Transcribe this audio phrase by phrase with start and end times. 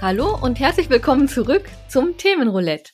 [0.00, 2.92] Hallo und herzlich willkommen zurück zum Themenroulette.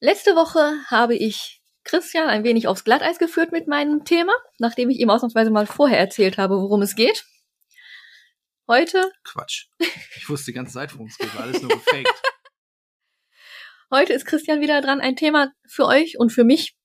[0.00, 4.98] Letzte Woche habe ich Christian ein wenig aufs Glatteis geführt mit meinem Thema, nachdem ich
[4.98, 7.24] ihm ausnahmsweise mal vorher erzählt habe, worum es geht.
[8.66, 9.12] Heute.
[9.22, 9.66] Quatsch.
[10.16, 12.08] Ich wusste die ganze Zeit, worum es geht, war alles nur gefaked.
[13.92, 16.76] Heute ist Christian wieder dran, ein Thema für euch und für mich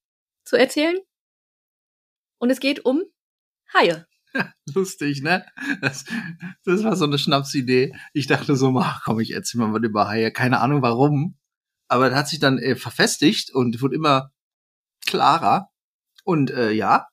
[0.43, 0.97] zu erzählen.
[2.39, 3.03] Und es geht um
[3.71, 4.07] Haie.
[4.73, 5.45] Lustig, ne?
[5.81, 6.05] Das,
[6.63, 7.93] das war so eine Schnapsidee.
[8.13, 10.31] Ich dachte so, ach komm, ich erzähl mal was über Haie.
[10.31, 11.37] Keine Ahnung warum.
[11.87, 14.31] Aber das hat sich dann äh, verfestigt und wurde immer
[15.05, 15.69] klarer.
[16.23, 17.07] Und äh, ja,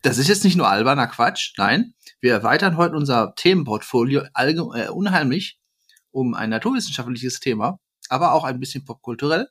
[0.00, 1.52] das ist jetzt nicht nur alberner Quatsch.
[1.58, 5.60] Nein, wir erweitern heute unser Themenportfolio äh, unheimlich
[6.10, 9.48] um ein naturwissenschaftliches Thema, aber auch ein bisschen popkulturell.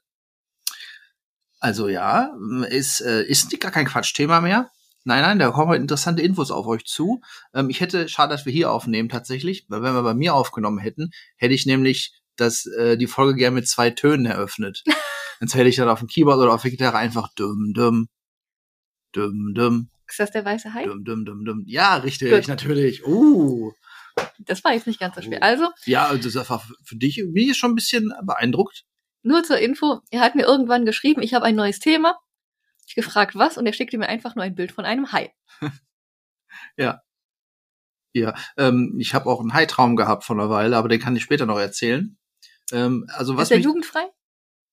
[1.59, 2.35] Also ja,
[2.69, 4.69] ist, äh, ist gar kein Quatschthema mehr.
[5.05, 7.21] Nein, nein, da kommen interessante Infos auf euch zu.
[7.53, 10.77] Ähm, ich hätte, schade, dass wir hier aufnehmen tatsächlich, weil wenn wir bei mir aufgenommen
[10.77, 14.83] hätten, hätte ich nämlich das, äh, die Folge gerne mit zwei Tönen eröffnet.
[15.39, 18.07] Sonst hätte ich dann auf dem Keyboard oder auf der Gitarre einfach dumm, dumm,
[19.11, 19.89] dumm, dumm.
[20.07, 20.85] Ist das der weiße Hai?
[20.85, 21.63] Dumm, dumm, dumm, dumm.
[21.65, 22.47] Ja, richtig, Gut.
[22.47, 23.05] natürlich.
[23.05, 23.71] Uh.
[24.45, 25.39] Das war jetzt nicht ganz so schwer.
[25.41, 25.45] Oh.
[25.45, 28.85] Also, Ja, also das war für dich irgendwie schon ein bisschen beeindruckt.
[29.23, 32.19] nur zur Info, er hat mir irgendwann geschrieben, ich habe ein neues Thema.
[32.85, 35.33] Ich gefragt, was, und er schickte mir einfach nur ein Bild von einem Hai.
[38.15, 41.23] Ja, ähm, ich habe auch einen Haitraum gehabt vor einer Weile, aber den kann ich
[41.23, 42.15] später noch erzählen.
[42.71, 44.07] Ähm, also was ist der mich, jugendfrei?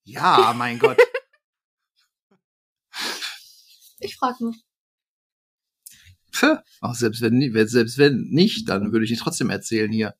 [0.05, 0.99] Ja, mein Gott.
[4.03, 4.55] Ich frage nur.
[6.81, 10.15] Auch selbst wenn, selbst wenn nicht, dann würde ich ihn trotzdem erzählen hier.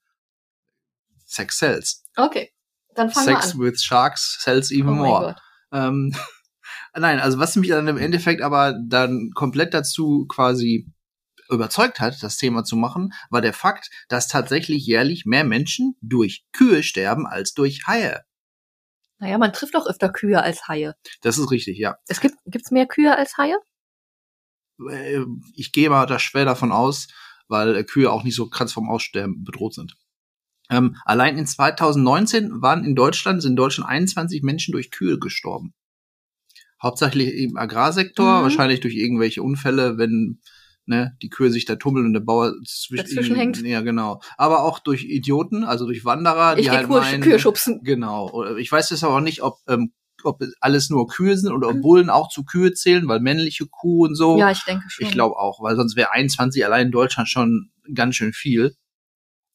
[1.25, 2.05] Sex sells.
[2.17, 2.51] Okay,
[2.95, 3.73] dann fangen Sex wir an.
[3.73, 5.37] with sharks sells even oh more.
[5.73, 6.15] Ähm,
[6.97, 10.93] nein, also was mich dann im Endeffekt aber dann komplett dazu quasi
[11.51, 16.45] überzeugt hat, das Thema zu machen, war der Fakt, dass tatsächlich jährlich mehr Menschen durch
[16.53, 18.25] Kühe sterben als durch Haie.
[19.19, 20.95] Naja, man trifft doch öfter Kühe als Haie.
[21.21, 21.97] Das ist richtig, ja.
[22.07, 23.57] Es gibt, gibt's mehr Kühe als Haie?
[24.91, 25.21] Äh,
[25.55, 27.09] Ich gehe mal da schwer davon aus,
[27.49, 29.97] weil äh, Kühe auch nicht so krass vom Aussterben bedroht sind.
[30.71, 35.75] Ähm, allein in 2019 waren in Deutschland, sind in Deutschland 21 Menschen durch Kühe gestorben.
[36.83, 38.43] Hauptsächlich im Agrarsektor, Mhm.
[38.45, 40.41] wahrscheinlich durch irgendwelche Unfälle, wenn
[40.87, 43.63] ne, die Kühe sich da tummeln und der Bauer zwisch- Dazwischen hängt.
[43.63, 44.21] Ja, genau.
[44.37, 47.83] Aber auch durch Idioten, also durch Wanderer, Ich die halt Kühe, meinen, Kühe schubsen.
[47.85, 48.57] Genau.
[48.57, 49.93] Ich weiß jetzt aber auch nicht, ob, ähm,
[50.25, 51.81] ob alles nur Kühe sind oder ob Mhm.
[51.83, 54.39] Bullen auch zu Kühe zählen, weil männliche Kuh und so.
[54.39, 55.07] Ja, ich denke schon.
[55.07, 58.75] Ich glaube auch, weil sonst wäre 21 allein in Deutschland schon ganz schön viel.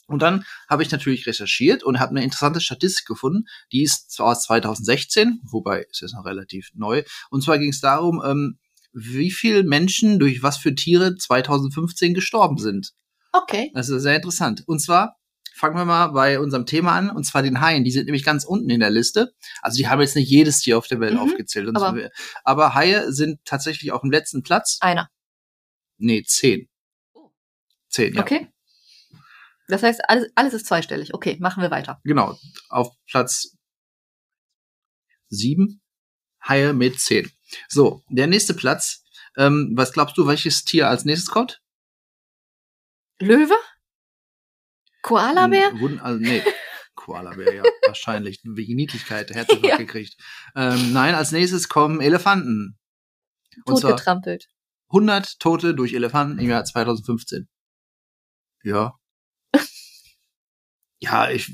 [0.07, 3.45] Und dann habe ich natürlich recherchiert und habe eine interessante Statistik gefunden.
[3.71, 7.03] Die ist zwar aus 2016, wobei ist jetzt noch relativ neu.
[7.31, 8.59] Und zwar ging es darum, ähm,
[8.93, 12.91] wie viele Menschen durch was für Tiere 2015 gestorben sind.
[13.33, 13.71] Okay.
[13.73, 14.63] Das ist sehr interessant.
[14.67, 15.17] Und zwar
[15.55, 17.83] fangen wir mal bei unserem Thema an, und zwar den Haien.
[17.83, 19.33] Die sind nämlich ganz unten in der Liste.
[19.61, 21.69] Also die haben jetzt nicht jedes Tier auf der Welt Mhm, aufgezählt.
[21.75, 22.07] Aber- so,
[22.43, 24.77] aber Haie sind tatsächlich auf dem letzten Platz.
[24.81, 25.09] Einer.
[25.97, 26.67] Nee, zehn.
[27.13, 27.31] Oh.
[27.89, 28.21] Zehn, ja.
[28.21, 28.51] Okay.
[29.67, 31.13] Das heißt, alles, alles ist zweistellig.
[31.13, 31.99] Okay, machen wir weiter.
[32.03, 32.37] Genau.
[32.69, 33.55] Auf Platz
[35.29, 35.81] sieben
[36.47, 37.31] Haie mit zehn.
[37.67, 39.03] So, der nächste Platz.
[39.37, 41.61] Ähm, was glaubst du, welches Tier als nächstes kommt?
[43.19, 43.55] Löwe?
[45.05, 45.71] Koalabär?
[46.01, 46.41] Also, nee.
[46.95, 48.39] Koalabär, ja, wahrscheinlich.
[48.43, 49.77] Wegen Niedlichkeit, der Herzinfarkt Ja.
[49.77, 50.17] gekriegt.
[50.55, 52.79] Ähm, nein, als nächstes kommen Elefanten.
[53.65, 54.47] Und zwar Totgetrampelt.
[54.89, 57.47] 100 Tote durch Elefanten im Jahr 2015.
[58.63, 58.95] Ja.
[60.99, 61.51] ja, ich,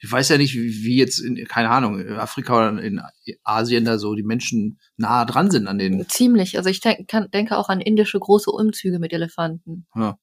[0.00, 3.02] ich weiß ja nicht, wie wie jetzt in, keine Ahnung, in Afrika oder in
[3.42, 6.08] Asien da so die Menschen nah dran sind an den.
[6.08, 6.56] Ziemlich.
[6.56, 9.86] Also ich denk, kann, denke auch an indische große Umzüge mit Elefanten.
[9.94, 10.18] Ja.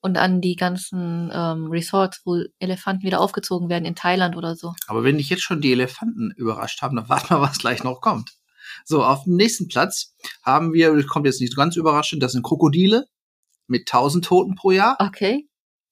[0.00, 4.74] Und an die ganzen ähm, Resorts, wo Elefanten wieder aufgezogen werden in Thailand oder so.
[4.86, 8.00] Aber wenn dich jetzt schon die Elefanten überrascht haben, dann warte mal, was gleich noch
[8.00, 8.30] kommt.
[8.84, 12.44] So, auf dem nächsten Platz haben wir, das kommt jetzt nicht ganz überraschend, das sind
[12.44, 13.06] Krokodile
[13.66, 14.96] mit 1000 Toten pro Jahr.
[15.00, 15.48] Okay.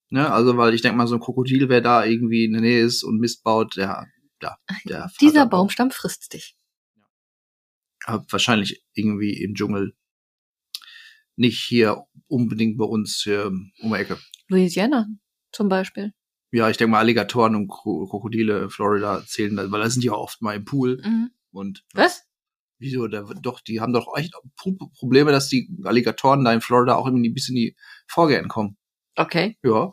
[0.09, 0.31] Ne?
[0.31, 3.03] Also, weil ich denke mal, so ein Krokodil, wer da irgendwie in der Nähe ist
[3.03, 4.07] und Mist baut, der,
[4.43, 6.57] ja, der Dieser Baumstamm frisst dich.
[8.07, 9.95] Wahrscheinlich irgendwie im Dschungel.
[11.37, 14.19] Nicht hier unbedingt bei uns hier um die Ecke.
[14.49, 15.07] Louisiana
[15.53, 16.13] zum Beispiel.
[16.51, 20.09] Ja, ich denke mal, Alligatoren und Kro Krokodile in Florida zählen, weil da sind die
[20.09, 21.03] ja oft mal im Pool.
[21.05, 21.31] Mhm.
[21.51, 22.27] Und Was?
[22.79, 23.07] wieso?
[23.09, 27.07] Da, doch, die haben doch echt Pro Probleme, dass die Alligatoren da in Florida auch
[27.07, 28.77] irgendwie bis in die Vorgärten kommen.
[29.17, 29.57] Okay.
[29.63, 29.93] Ja.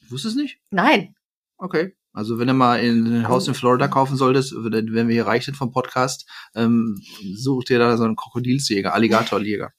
[0.00, 0.58] Ich wusste es nicht?
[0.70, 1.14] Nein.
[1.58, 1.96] Okay.
[2.12, 5.44] Also wenn du mal in ein Haus in Florida kaufen solltest, wenn wir hier reich
[5.44, 6.98] sind vom Podcast, ähm,
[7.34, 9.72] such dir da so einen Krokodilsjäger, Alligatorjäger.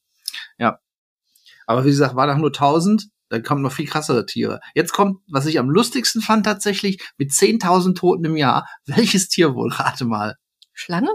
[0.58, 0.80] Ja.
[1.66, 4.60] Aber wie gesagt, war nach nur 1000, dann kommen noch viel krassere Tiere.
[4.74, 8.68] Jetzt kommt, was ich am lustigsten fand tatsächlich, mit 10.000 Toten im Jahr.
[8.86, 9.72] Welches Tier wohl?
[9.72, 10.36] Rate mal.
[10.74, 11.12] Schlange?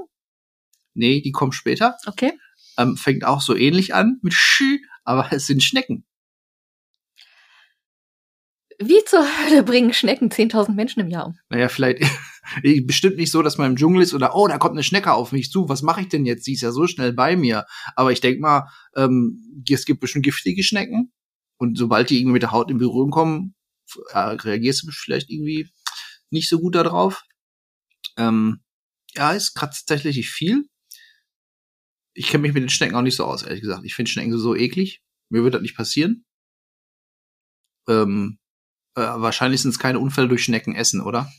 [0.94, 1.96] Nee, die kommt später.
[2.06, 2.32] Okay.
[2.76, 6.04] Ähm, fängt auch so ähnlich an mit Schü, aber es sind Schnecken.
[8.78, 11.38] Wie zur Hölle bringen Schnecken 10.000 Menschen im Jahr um?
[11.48, 12.02] Naja, vielleicht
[12.86, 15.32] bestimmt nicht so, dass man im Dschungel ist oder oh, da kommt eine Schnecke auf
[15.32, 15.68] mich zu.
[15.68, 16.44] Was mache ich denn jetzt?
[16.44, 17.66] Sie ist ja so schnell bei mir.
[17.96, 21.12] Aber ich denk mal, ähm, es gibt bestimmt giftige Schnecken
[21.58, 23.54] und sobald die irgendwie mit der Haut in Berührung kommen,
[24.10, 25.68] äh, reagierst du vielleicht irgendwie
[26.30, 27.22] nicht so gut darauf.
[28.16, 28.62] Ähm,
[29.14, 30.64] ja, ist tatsächlich viel.
[32.14, 33.84] Ich kenne mich mit den Schnecken auch nicht so aus, ehrlich gesagt.
[33.84, 35.02] Ich finde Schnecken so, so eklig.
[35.30, 36.24] Mir wird das nicht passieren.
[37.88, 38.38] Ähm,
[38.94, 41.30] äh, wahrscheinlich sind es keine Unfälle durch Schnecken essen, oder?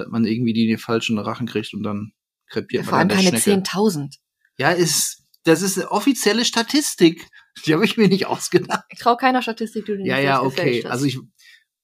[0.00, 2.12] Dass man irgendwie die in den falschen Rachen kriegt und dann
[2.48, 3.70] krepiert Vor man allem an der keine Schnecke.
[3.70, 4.16] 10.000.
[4.58, 7.26] Ja, ist, das ist eine offizielle Statistik.
[7.64, 8.84] Die habe ich mir nicht ausgedacht.
[8.90, 10.82] Ich traue keiner Statistik, die du Ja, nicht ja, selbst okay.
[10.84, 10.90] hast.
[10.90, 11.18] Also ich,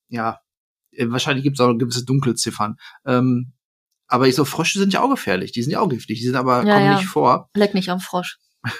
[0.08, 0.40] ja,
[0.92, 2.76] äh, wahrscheinlich gibt es auch gewisse Dunkelziffern.
[3.04, 3.52] Ähm,
[4.08, 5.52] aber ich so Frösche sind ja auch gefährlich.
[5.52, 6.18] Die sind ja auch giftig.
[6.20, 6.96] Die sind aber Ja, kommen ja.
[6.96, 7.50] nicht vor.
[7.54, 8.38] Leck nicht am Frosch.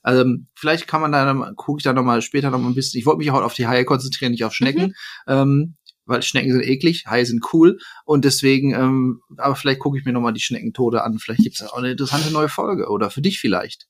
[0.00, 0.24] Also
[0.54, 2.98] vielleicht kann man da, gucke ich da noch mal später noch mal ein bisschen.
[2.98, 4.94] Ich wollte mich heute auf die Haie konzentrieren, nicht auf Schnecken,
[5.26, 5.76] ähm,
[6.08, 8.74] weil Schnecken sind eklig, Haie sind cool und deswegen.
[8.74, 11.18] Ähm, aber vielleicht gucke ich mir noch mal die Schneckentode an.
[11.18, 13.86] Vielleicht gibt es auch eine interessante neue Folge oder für dich vielleicht.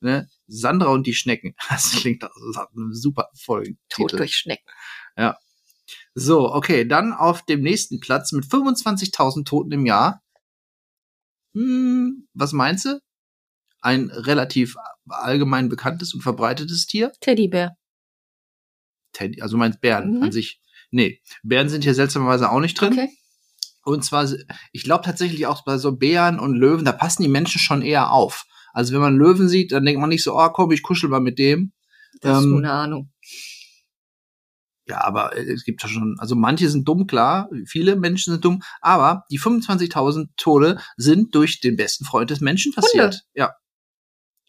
[0.00, 0.28] Ne?
[0.46, 1.54] Sandra und die Schnecken.
[1.70, 2.30] Das klingt das
[2.90, 3.76] super Folge.
[3.88, 4.64] Tod durch Schnecken.
[6.14, 10.22] So, okay, dann auf dem nächsten Platz mit 25.000 Toten im Jahr.
[11.54, 13.00] Hm, was meinst du?
[13.80, 14.76] Ein relativ
[15.08, 17.12] allgemein bekanntes und verbreitetes Tier?
[17.20, 17.76] Teddybär.
[19.12, 20.22] Teddy, also meinst Bären Mhm.
[20.24, 20.60] an sich.
[20.94, 22.92] Nee, Bären sind hier seltsamerweise auch nicht drin.
[22.92, 23.08] Okay.
[23.82, 24.28] Und zwar,
[24.72, 28.12] ich glaube tatsächlich auch bei so Bären und Löwen, da passen die Menschen schon eher
[28.12, 28.44] auf.
[28.72, 31.20] Also wenn man Löwen sieht, dann denkt man nicht so, oh komm, ich kuschel mal
[31.20, 31.72] mit dem.
[32.20, 33.12] Das ist Ähm, nur eine Ahnung.
[34.86, 38.44] Ja, aber äh, es gibt ja schon, also manche sind dumm, klar, viele Menschen sind
[38.44, 43.14] dumm, aber die 25.000 Tode sind durch den besten Freund des Menschen passiert.
[43.14, 43.20] Hunde.
[43.34, 43.54] Ja.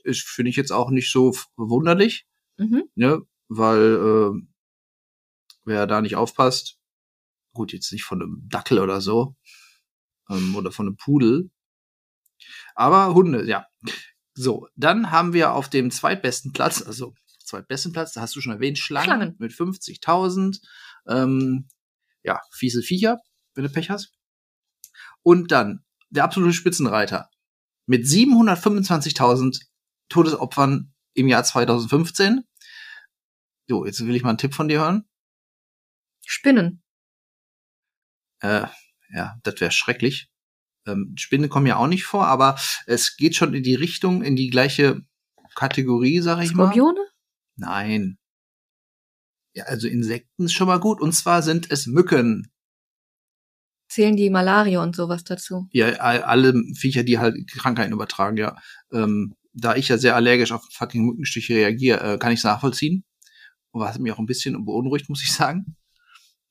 [0.04, 2.28] Ist, finde ich jetzt auch nicht so verwunderlich,
[2.58, 2.84] Mhm.
[2.96, 4.42] ne, weil äh,
[5.66, 6.78] wer da nicht aufpasst,
[7.54, 9.36] gut, jetzt nicht von einem Dackel oder so,
[10.30, 11.52] ähm, oder von einem Pudel,
[12.76, 13.66] aber Hunde, ja.
[14.34, 17.14] So, dann haben wir auf dem zweitbesten Platz, also
[17.46, 19.36] zweitbesten Platz, da hast du schon erwähnt, Schlangen, Schlangen.
[19.40, 20.60] mit 50.000.
[21.08, 21.68] Ähm,
[22.24, 23.20] ja, fiese Viecher,
[23.54, 24.14] wenn du Pech hast.
[25.22, 27.30] Und dann der absolute Spitzenreiter
[27.86, 29.62] mit 725.000
[30.10, 32.44] Todesopfern im Jahr 2015.
[33.68, 35.06] So, jetzt will ich mal einen Tipp von dir hören.
[36.26, 36.82] Spinnen.
[38.42, 38.68] Äh,
[39.14, 40.30] ja, das wäre schrecklich.
[40.88, 44.36] Ähm, Spinnen kommen ja auch nicht vor, aber es geht schon in die Richtung, in
[44.36, 45.02] die gleiche
[45.56, 46.66] Kategorie, sag ich mal.
[46.66, 47.00] Skorpione?
[47.56, 48.18] Nein.
[49.54, 51.00] Ja, also Insekten ist schon mal gut.
[51.02, 52.52] Und zwar sind es Mücken.
[53.88, 55.70] Zählen die Malaria und sowas dazu?
[55.72, 58.58] Ja, all- alle Viecher, die halt Krankheiten übertragen, ja.
[58.92, 63.06] Ähm, da ich ja sehr allergisch auf fucking Mückenstiche reagiere, äh, kann ich es nachvollziehen.
[63.72, 65.78] Was mich auch ein bisschen beunruhigt, muss ich sagen.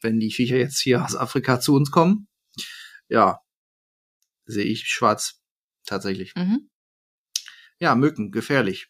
[0.04, 2.28] Wenn die Viecher jetzt hier aus Afrika zu uns kommen,
[3.08, 3.40] ja,
[4.44, 5.40] sehe ich schwarz.
[5.86, 6.34] Tatsächlich.
[6.36, 6.68] Mhm.
[7.80, 8.88] Ja, Mücken, gefährlich.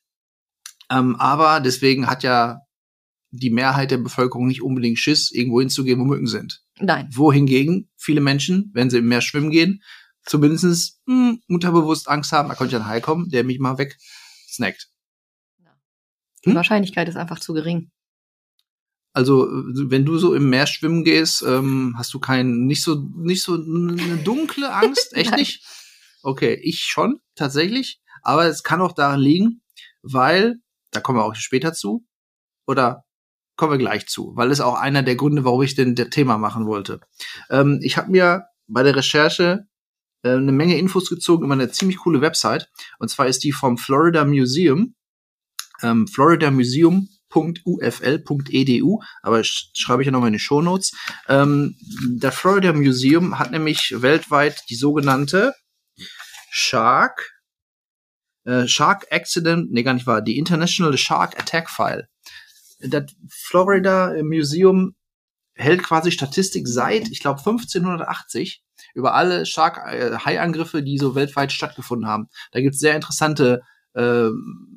[0.90, 2.62] Ähm, aber deswegen hat ja
[3.30, 6.64] die Mehrheit der Bevölkerung nicht unbedingt Schiss, irgendwo hinzugehen, wo Mücken sind.
[6.80, 7.08] Nein.
[7.12, 9.82] Wohingegen viele Menschen, wenn sie im Meer schwimmen gehen,
[10.24, 13.96] zumindest mh, unterbewusst Angst haben, da könnte ja ein Hai kommen, der mich mal weg
[14.48, 14.88] snackt.
[16.44, 16.56] Die Hm?
[16.56, 17.92] Wahrscheinlichkeit ist einfach zu gering.
[19.14, 23.42] Also wenn du so im Meer schwimmen gehst, ähm, hast du kein nicht so nicht
[23.42, 25.64] so eine dunkle Angst, echt nicht?
[26.22, 29.62] Okay, ich schon tatsächlich, aber es kann auch daran liegen,
[30.02, 30.56] weil
[30.90, 32.04] da kommen wir auch später zu
[32.66, 33.04] oder
[33.56, 36.36] kommen wir gleich zu, weil es auch einer der Gründe, warum ich denn das Thema
[36.36, 37.00] machen wollte.
[37.50, 39.68] Ähm, ich habe mir bei der Recherche
[40.24, 42.68] äh, eine Menge Infos gezogen über eine ziemlich coole Website.
[42.98, 44.96] Und zwar ist die vom Florida Museum,
[45.82, 50.92] ähm, Florida Museum www.ufl.edu, aber sch schreibe ich ja nochmal in die Shownotes.
[51.28, 51.76] Ähm,
[52.16, 55.54] das Florida Museum hat nämlich weltweit die sogenannte
[56.50, 57.30] Shark
[58.44, 62.08] äh, Shark Accident, nee, gar nicht wahr, die International Shark Attack File.
[62.80, 64.94] Das Florida Museum
[65.54, 68.62] hält quasi Statistik seit, ich glaube, 1580
[68.94, 72.26] über alle Shark äh, die so weltweit stattgefunden haben.
[72.52, 73.62] Da gibt's sehr interessante
[73.94, 74.28] äh,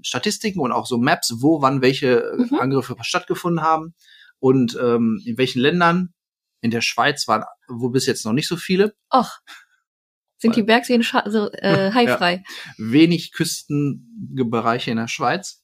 [0.04, 2.60] Statistiken und auch so Maps, wo wann welche äh, Mhm.
[2.60, 3.94] Angriffe stattgefunden haben
[4.40, 6.14] und ähm, in welchen Ländern.
[6.62, 8.96] In der Schweiz waren wo bis jetzt noch nicht so viele.
[9.14, 9.30] Och.
[10.40, 12.44] Sind die Bergseen so, äh, haifrei?
[12.78, 15.64] Wenig Küstenbereiche in der Schweiz.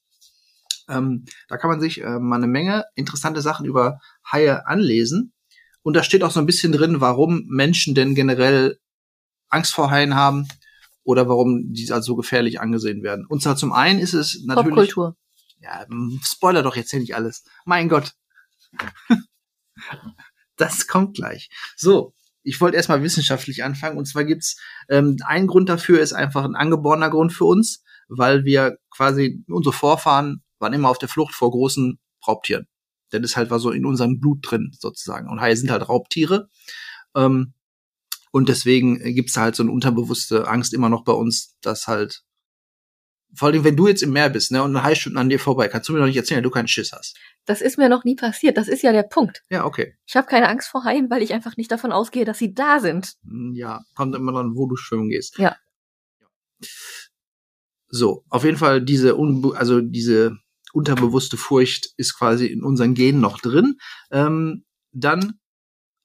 [0.88, 3.98] Ähm, da kann man sich äh, mal eine Menge interessante Sachen über
[4.30, 5.32] Haie anlesen.
[5.82, 8.78] Und da steht auch so ein bisschen drin, warum Menschen denn generell
[9.48, 10.48] Angst vor Haien haben
[11.04, 13.26] oder warum die als so gefährlich angesehen werden.
[13.26, 14.70] Und zwar zum einen ist es natürlich.
[14.70, 15.16] Popkultur.
[15.60, 15.86] Ja,
[16.22, 17.44] Spoiler doch jetzt hier nicht alles.
[17.64, 18.12] Mein Gott.
[20.56, 21.48] das kommt gleich.
[21.76, 23.98] So, ich wollte erstmal wissenschaftlich anfangen.
[23.98, 28.44] Und zwar gibt's ähm, ein Grund dafür, ist einfach ein angeborener Grund für uns, weil
[28.44, 32.66] wir quasi, unsere Vorfahren waren immer auf der Flucht vor großen Raubtieren.
[33.10, 35.28] Das ist halt war so in unserem Blut drin, sozusagen.
[35.30, 36.48] Und Haie sind halt Raubtiere.
[37.14, 37.53] Ähm,
[38.34, 42.24] und deswegen gibt's halt so eine unterbewusste Angst immer noch bei uns, dass halt
[43.32, 45.68] vor allem, wenn du jetzt im Meer bist, ne, und ein Hai an dir vorbei,
[45.68, 47.16] kannst du mir noch nicht erzählen, dass du keinen Schiss hast.
[47.44, 48.56] Das ist mir noch nie passiert.
[48.56, 49.42] Das ist ja der Punkt.
[49.50, 49.96] Ja, okay.
[50.04, 52.80] Ich habe keine Angst vor Haien, weil ich einfach nicht davon ausgehe, dass sie da
[52.80, 53.14] sind.
[53.24, 55.38] Hm, Ja, kommt immer dann, wo du schwimmen gehst.
[55.38, 55.56] Ja.
[57.88, 60.36] So, auf jeden Fall diese, unbe also diese
[60.72, 63.78] unterbewusste Furcht ist quasi in unseren Genen noch drin.
[64.10, 65.38] Ähm, dann,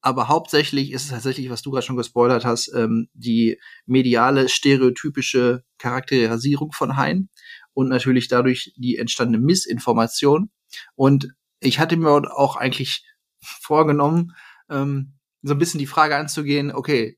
[0.01, 5.63] aber hauptsächlich ist es tatsächlich, was du gerade schon gespoilert hast, ähm, die mediale, stereotypische
[5.77, 7.29] Charakterisierung von Haien
[7.73, 10.51] und natürlich dadurch die entstandene Missinformation.
[10.95, 11.29] Und
[11.59, 13.05] ich hatte mir auch eigentlich
[13.41, 14.35] vorgenommen,
[14.69, 17.17] ähm, so ein bisschen die Frage anzugehen, okay,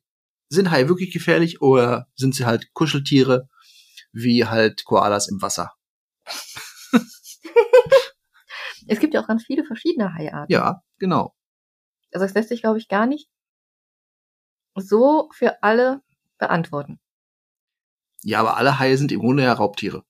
[0.50, 3.48] sind Haie wirklich gefährlich oder sind sie halt Kuscheltiere
[4.12, 5.72] wie halt Koalas im Wasser?
[8.88, 10.52] Es gibt ja auch ganz viele verschiedene Haiarten.
[10.52, 11.36] Ja, genau.
[12.12, 13.30] Also das lässt sich, glaube ich, gar nicht
[14.76, 16.02] so für alle
[16.38, 17.00] beantworten.
[18.24, 20.04] Ja, aber alle Haie sind im Grunde ja Raubtiere.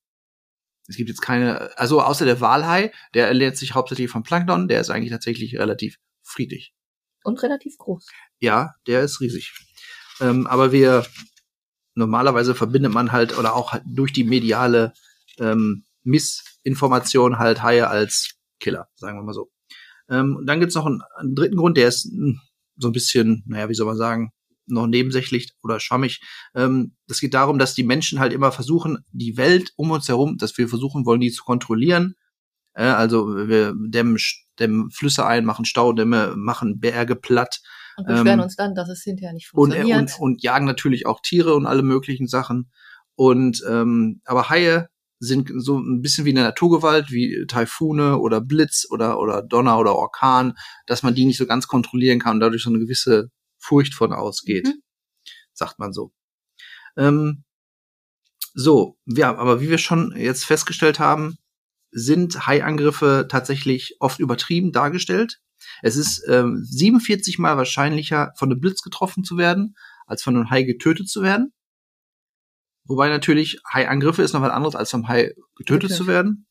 [0.87, 4.81] Es gibt jetzt keine, also außer der Walhai, der ernährt sich hauptsächlich vom Plankton, der
[4.81, 6.73] ist eigentlich tatsächlich relativ friedlich.
[7.23, 8.07] Und relativ groß.
[8.39, 9.53] Ja, der ist riesig.
[10.19, 11.05] Ähm, aber wir,
[11.93, 14.93] normalerweise verbindet man halt, oder auch halt durch die mediale
[15.39, 19.51] ähm, Missinformation halt Haie als Killer, sagen wir mal so.
[20.11, 22.39] Ähm, und dann gibt's noch einen, einen dritten Grund, der ist mh,
[22.77, 24.31] so ein bisschen, naja, wie soll man sagen,
[24.67, 26.21] noch nebensächlich oder schwammig.
[26.53, 30.37] Ähm, das geht darum, dass die Menschen halt immer versuchen, die Welt um uns herum,
[30.37, 32.15] dass wir versuchen wollen, die zu kontrollieren.
[32.73, 34.17] Äh, also wir dämmen,
[34.59, 37.61] dämmen Flüsse ein, machen Staudämme, machen Berge platt
[37.97, 39.99] Und beschweren Ähm, uns dann, dass es hinterher nicht und, funktioniert.
[39.99, 42.71] und, und jagen natürlich auch Tiere und alle möglichen Sachen.
[43.15, 44.87] Und ähm, aber Haie
[45.23, 49.95] sind so ein bisschen wie eine Naturgewalt, wie Taifune oder Blitz oder oder Donner oder
[49.95, 50.55] Orkan,
[50.87, 54.13] dass man die nicht so ganz kontrollieren kann und dadurch so eine gewisse Furcht von
[54.13, 54.81] ausgeht, Mhm.
[55.53, 56.11] sagt man so.
[56.97, 57.43] Ähm,
[58.53, 61.37] so, ja, aber wie wir schon jetzt festgestellt haben,
[61.91, 65.39] sind Haiangriffe tatsächlich oft übertrieben dargestellt.
[65.83, 69.75] Es ist ähm, 47 mal wahrscheinlicher, von einem Blitz getroffen zu werden,
[70.07, 71.53] als von einem Hai getötet zu werden.
[72.85, 75.97] Wobei natürlich Haiangriffe ist noch was anderes, als vom Hai getötet Natürlich.
[75.97, 76.47] zu werden.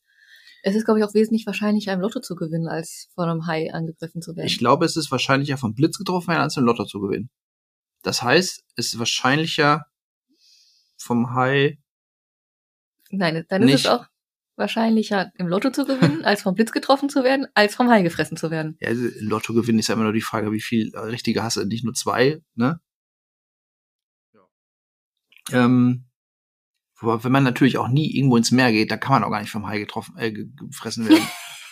[0.62, 3.72] es ist, glaube ich, auch wesentlich wahrscheinlicher, im Lotto zu gewinnen, als von einem Hai
[3.72, 4.46] angegriffen zu werden.
[4.46, 7.30] Ich glaube, es ist wahrscheinlicher, vom Blitz getroffen werden, als im Lotto zu gewinnen.
[8.02, 9.86] Das heißt, es ist wahrscheinlicher
[10.96, 11.78] vom Hai.
[13.10, 13.84] Nein, dann ist Nicht.
[13.86, 14.06] es auch
[14.56, 18.36] wahrscheinlicher, im Lotto zu gewinnen, als vom Blitz getroffen zu werden, als vom Hai gefressen
[18.36, 18.76] zu werden.
[18.80, 21.42] Ja, also im Lotto gewinnen ist ja immer nur die Frage, wie viel äh, richtige
[21.42, 22.80] hast du, nicht nur zwei, ne?
[25.52, 26.09] Ähm, wobei,
[27.02, 29.50] wenn man natürlich auch nie irgendwo ins Meer geht, dann kann man auch gar nicht
[29.50, 31.26] vom Hai getroffen, äh, ge- gefressen werden.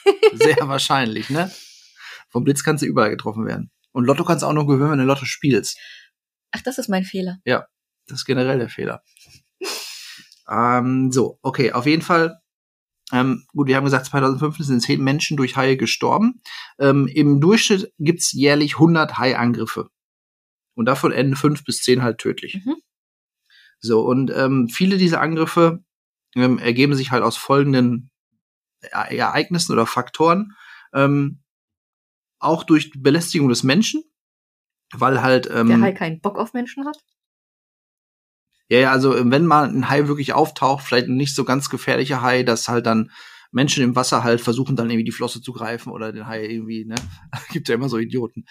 [0.34, 1.50] Sehr wahrscheinlich, ne?
[2.30, 3.70] Vom Blitz kannst du überall getroffen werden.
[3.92, 5.78] Und Lotto kannst du auch nur gewinnen, wenn du Lotto spielst.
[6.52, 7.38] Ach, das ist mein Fehler.
[8.06, 9.02] Das ist generell der Fehler.
[10.50, 12.38] ähm, so, okay, auf jeden Fall.
[13.12, 16.42] Ähm, gut, wir haben gesagt, 2015 sind zehn Menschen durch Haie gestorben.
[16.78, 19.88] Ähm, Im Durchschnitt gibt's jährlich 100 Haiangriffe.
[20.74, 22.60] Und davon enden fünf bis zehn halt tödlich.
[22.64, 22.76] Mhm.
[23.80, 25.82] So, und ähm, viele dieser Angriffe
[26.34, 28.10] ähm, ergeben sich halt aus folgenden
[28.82, 30.52] E- Ereignissen oder Faktoren.
[30.92, 31.42] Ähm,
[32.38, 34.02] auch durch Belästigung des Menschen,
[34.92, 36.98] weil halt ähm, Der Hai keinen Bock auf Menschen hat.
[38.68, 42.20] Ja, ja, also wenn mal ein Hai wirklich auftaucht, vielleicht ein nicht so ganz gefährlicher
[42.22, 43.10] Hai, dass halt dann
[43.50, 46.84] Menschen im Wasser halt versuchen, dann irgendwie die Flosse zu greifen oder den Hai irgendwie,
[46.84, 46.96] ne?
[47.50, 48.44] Gibt ja immer so Idioten.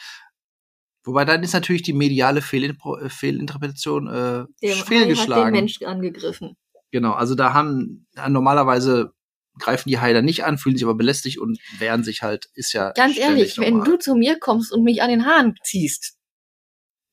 [1.08, 5.52] Wobei dann ist natürlich die mediale Fehlinpro äh, Fehlinterpretation äh, Der Hai hat den fehlgeschlagen.
[5.54, 6.58] Mensch angegriffen.
[6.92, 9.14] Genau, also da haben normalerweise
[9.60, 12.74] greifen die Haie dann nicht an, fühlen sich aber belästigt und wehren sich halt, ist
[12.74, 16.18] ja Ganz ehrlich, wenn du zu mir kommst und mich an den Haaren ziehst,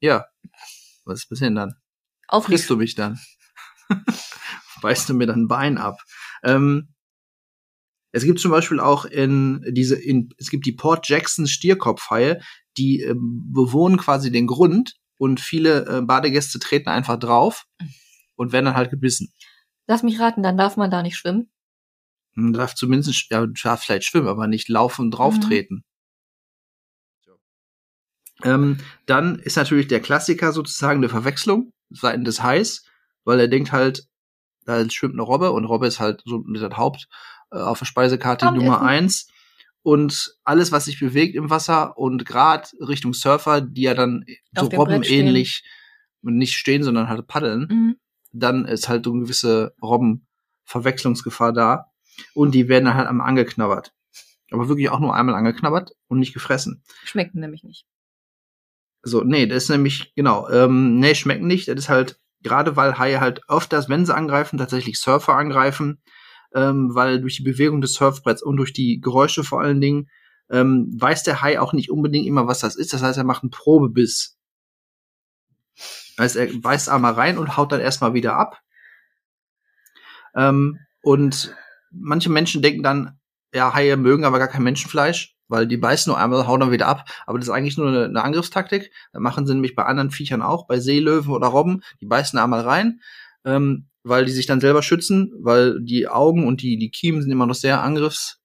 [0.00, 0.26] Ja.
[1.04, 1.74] Was ist denn dann?
[2.28, 3.20] auf frisst du mich dann?
[4.82, 5.98] Beißt du mir dann ein Bein ab?
[6.42, 6.94] Ähm,
[8.12, 12.40] es gibt zum Beispiel auch in diese, in, es gibt die Port Jackson Stierkopfhaie,
[12.76, 17.66] die äh, bewohnen quasi den Grund und viele äh, Badegäste treten einfach drauf
[18.36, 19.32] und werden dann halt gebissen.
[19.86, 21.50] Lass mich raten, dann darf man da nicht schwimmen.
[22.34, 25.84] Man darf zumindest, ja, du darfst vielleicht schwimmen, aber nicht laufen und drauf treten.
[28.42, 32.84] Ähm, dann ist natürlich der Klassiker sozusagen eine Verwechslung seitens des Hais,
[33.24, 34.08] weil er denkt halt,
[34.66, 37.06] da schwimmt eine Robbe und Robbe ist halt so mit der Haupt
[37.52, 38.50] äh, auf der Speisekarte.
[38.52, 39.28] Nummer eins.
[39.84, 44.24] Und alles, was sich bewegt im Wasser und gerade Richtung Surfer, die ja dann
[44.56, 45.62] so Auf Brett robbenähnlich
[46.22, 47.96] nicht stehen, sondern halt paddeln, Mhm.
[48.32, 51.92] dann ist halt so eine gewisse Robbenverwechslungsgefahr da.
[52.32, 53.92] Und die werden dann halt einmal angeknabbert.
[54.50, 56.82] Aber wirklich auch nur einmal angeknabbert und nicht gefressen.
[57.04, 57.84] Schmecken nämlich nicht.
[59.02, 61.68] So, nee, das ist nämlich, genau, ähm, nee, schmecken nicht.
[61.68, 66.00] Das ist halt, gerade weil Haie halt öfters, wenn sie angreifen, tatsächlich Surfer angreifen,
[66.54, 70.08] ähm, weil durch die Bewegung des Surfbretts und durch die Geräusche vor allen Dingen,
[70.50, 72.92] ähm, weiß der Hai auch nicht unbedingt immer, was das ist.
[72.92, 74.38] Das heißt, er macht einen Probebiss.
[76.18, 78.60] Heißt, er beißt einmal rein und haut dann erstmal wieder ab.
[80.36, 81.54] Ähm, und
[81.90, 83.18] manche Menschen denken dann,
[83.52, 86.86] ja, Haie mögen aber gar kein Menschenfleisch, weil die beißen nur einmal, hauen dann wieder
[86.86, 87.08] ab.
[87.26, 88.92] Aber das ist eigentlich nur eine, eine Angriffstaktik.
[89.12, 91.82] Das machen sie nämlich bei anderen Viechern auch, bei Seelöwen oder Robben.
[92.00, 93.00] Die beißen einmal rein,
[93.44, 97.32] ähm, weil die sich dann selber schützen, weil die Augen und die, die Kiemen sind
[97.32, 98.38] immer noch sehr angriffs,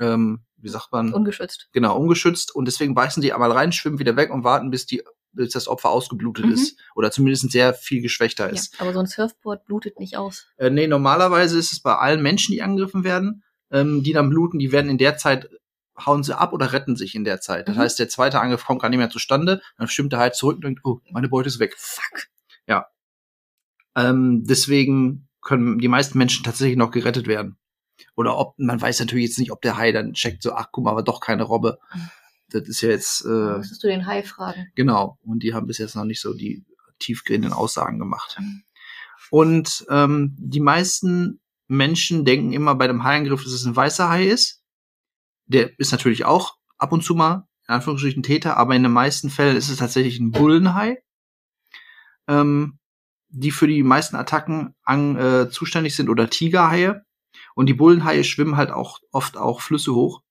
[0.00, 1.12] ähm, wie sagt man?
[1.12, 1.68] Ungeschützt.
[1.72, 5.02] genau, ungeschützt und deswegen beißen die einmal rein, schwimmen wieder weg und warten, bis die
[5.34, 6.52] bis das Opfer ausgeblutet Mhm.
[6.52, 8.78] ist oder zumindest sehr viel geschwächter Ja, ist.
[8.78, 10.46] aber so ein Surfboard blutet nicht aus.
[10.58, 14.58] Äh, nee, normalerweise ist es bei allen Menschen, die angegriffen werden, ähm, die dann bluten,
[14.58, 15.48] die werden in der Zeit
[15.98, 17.66] hauen sie ab oder retten sich in der Zeit.
[17.66, 17.80] Das Mhm.
[17.80, 20.64] heißt, der zweite Angriff kommt gar nicht mehr zustande, dann stimmt der halt zurück und
[20.64, 21.74] denkt, oh, meine Beute ist weg.
[21.78, 22.26] Fuck.
[23.96, 27.56] Ähm, deswegen können die meisten Menschen tatsächlich noch gerettet werden.
[28.16, 30.84] Oder ob, man weiß natürlich jetzt nicht, ob der Hai dann checkt, so, ach guck
[30.84, 31.78] mal, aber doch keine Robbe.
[32.48, 34.68] Das ist ja jetzt, äh, Müsstest du den Hai fragen.
[34.74, 35.18] genau.
[35.22, 36.64] Und die haben bis jetzt noch nicht so die
[36.98, 38.36] tiefgehenden Aussagen gemacht.
[38.38, 38.62] Mhm.
[39.30, 44.26] Und ähm, die meisten Menschen denken immer bei dem Haiangriff, dass es ein weißer Hai
[44.26, 44.62] ist.
[45.46, 49.30] Der ist natürlich auch ab und zu mal, in Anführungsstrichen, Täter, aber in den meisten
[49.30, 51.02] Fällen ist es tatsächlich ein Bullenhai.
[52.28, 52.78] Ähm,
[53.32, 57.02] die für die meisten Attacken an, äh, zuständig sind oder Tigerhaie.
[57.54, 60.22] Und die Bullenhaie schwimmen halt auch oft auch Flüsse hoch.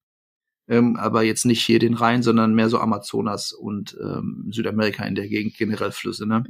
[0.67, 5.15] Ähm, aber jetzt nicht hier den Rhein, sondern mehr so Amazonas und ähm, Südamerika in
[5.15, 6.43] der Gegend, generell Flüsse, ne?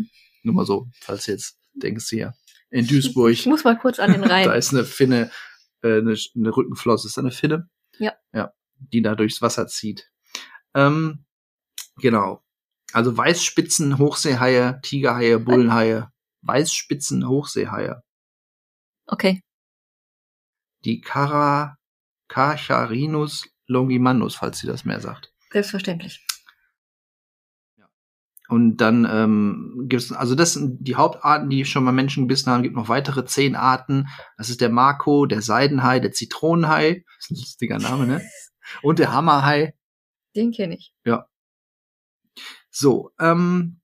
[0.43, 2.33] Nur mal so, falls du jetzt denkst hier.
[2.69, 4.49] In Duisburg, Ich muss mal kurz an den da Rhein.
[4.51, 5.31] ist eine Finne,
[5.81, 7.07] äh, eine, eine Rückenflosse.
[7.07, 7.69] Ist da eine Finne?
[7.97, 8.13] Ja.
[8.33, 10.09] Ja, die da durchs Wasser zieht.
[10.73, 11.25] Ähm,
[11.97, 12.43] genau.
[12.93, 16.11] Also Weißspitzen, Hochseehaie, Tigerhaie, Bullenhaie,
[16.41, 18.01] Weißspitzen, Hochseehaie.
[19.06, 19.41] Okay.
[20.86, 21.77] Die Cara,
[22.27, 25.34] Carcharinus longimandus, falls sie das mehr sagt.
[25.51, 26.25] Selbstverständlich.
[28.47, 32.51] Und dann ähm, gibt es, also das sind die Hauptarten, die schon mal Menschen gebissen
[32.51, 32.63] haben.
[32.63, 34.10] gibt noch weitere zehn Arten.
[34.38, 37.06] Das ist der Marco, der Seidenhai, der Zitronenhai.
[37.06, 38.21] Das ist ein lustiger Name, ne?
[38.82, 39.73] Und der Hammerhai.
[40.36, 40.93] Den kenne ich.
[42.71, 43.80] So, ähm,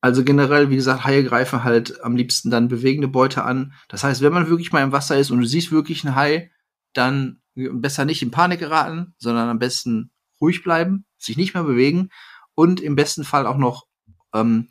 [0.00, 3.72] also generell, wie gesagt, Haie greifen halt am liebsten dann bewegende Beute an.
[3.88, 6.50] Das heißt, wenn man wirklich mal im Wasser ist und du siehst wirklich einen Hai,
[6.92, 12.10] dann besser nicht in Panik geraten, sondern am besten ruhig bleiben, sich nicht mehr bewegen
[12.54, 13.86] und im besten Fall auch noch
[14.34, 14.68] ähm,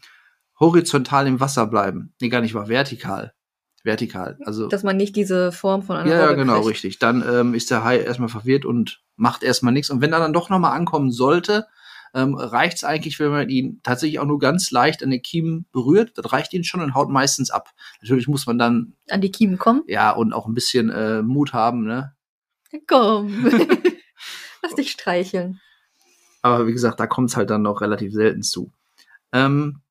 [0.59, 2.13] horizontal im Wasser bleiben.
[2.21, 3.33] Nee, gar nicht mal vertikal.
[3.83, 4.37] Vertikal.
[4.45, 6.69] Also Dass man nicht diese Form von einer ja, ja, Robbe genau, kriegt.
[6.69, 6.99] richtig.
[6.99, 9.89] Dann ähm, ist der Hai erstmal verwirrt und macht erstmal nichts.
[9.89, 11.67] Und wenn er dann doch nochmal ankommen sollte,
[12.15, 15.65] ähm, reicht es eigentlich, wenn man ihn tatsächlich auch nur ganz leicht an den Kiemen
[15.73, 16.17] berührt.
[16.17, 17.71] Das reicht ihn schon und haut meistens ab.
[18.01, 19.83] Natürlich muss man dann, An die Kiemen kommen.
[19.87, 22.15] ja, und auch ein bisschen äh, Mut haben, ne?
[22.87, 23.45] Komm.
[24.63, 25.59] Lass dich streicheln.
[26.41, 28.71] Aber wie gesagt, da kommt es halt dann noch relativ selten zu.
[29.33, 29.81] Ähm,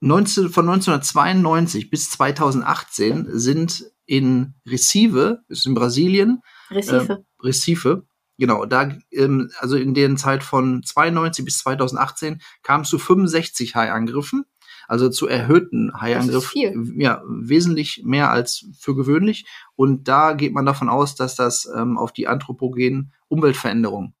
[0.00, 7.24] 19, von 1992 bis 2018 sind in Recife, ist in Brasilien, Recife.
[7.42, 8.06] Recife.
[8.38, 13.76] Genau, da, ähm, also in der Zeit von 92 bis 2018 kam es zu 65
[13.76, 14.44] Haiangriffen,
[14.88, 16.50] also zu erhöhten Haiangriffen.
[16.50, 16.92] viel.
[16.96, 19.46] Ja, wesentlich mehr als für gewöhnlich.
[19.76, 24.14] Und da geht man davon aus, dass das ähm, auf die anthropogenen Umweltveränderungen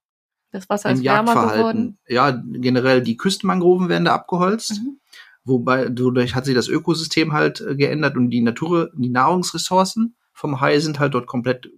[0.54, 1.98] das Wasser im ist wärmer geworden.
[2.06, 4.80] Jagdverhalten, ja, generell die Küstenmangroven werden da abgeholzt.
[4.82, 5.00] Mhm.
[5.44, 10.60] Wobei, dadurch hat sich das Ökosystem halt äh, geändert und die Natur, die Nahrungsressourcen vom
[10.60, 11.70] Hai sind halt dort komplett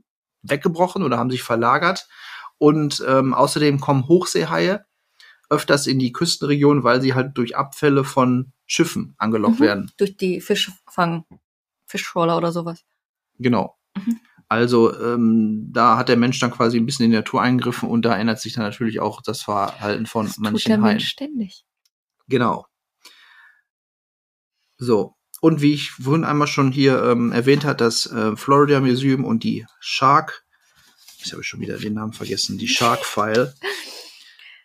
[0.43, 2.07] weggebrochen oder haben sich verlagert.
[2.59, 4.85] Und ähm, außerdem kommen Hochseehaie
[5.51, 9.65] öfters in die Küstenregion, weil sie halt durch Abfälle von Schiffen angelockt Mhm.
[9.65, 9.93] werden.
[9.99, 11.25] Durch die Fischfang,
[11.87, 12.85] Fischtrawler oder sowas.
[13.39, 13.77] Genau.
[13.97, 14.19] Mhm.
[14.49, 18.03] Also ähm, da hat der Mensch dann quasi ein bisschen in die Natur eingegriffen und
[18.05, 20.83] da ändert sich dann natürlich auch das Verhalten von das manchen tut der Haien.
[20.83, 21.65] Mensch ständig.
[22.29, 22.67] Genau.
[24.79, 25.15] So.
[25.41, 29.45] Und wie ich vorhin einmal schon hier ähm, erwähnt hat, das äh, Florida Museum und
[29.45, 30.45] die Shark,
[31.27, 33.55] ich habe schon wieder den Namen vergessen, die Shark File.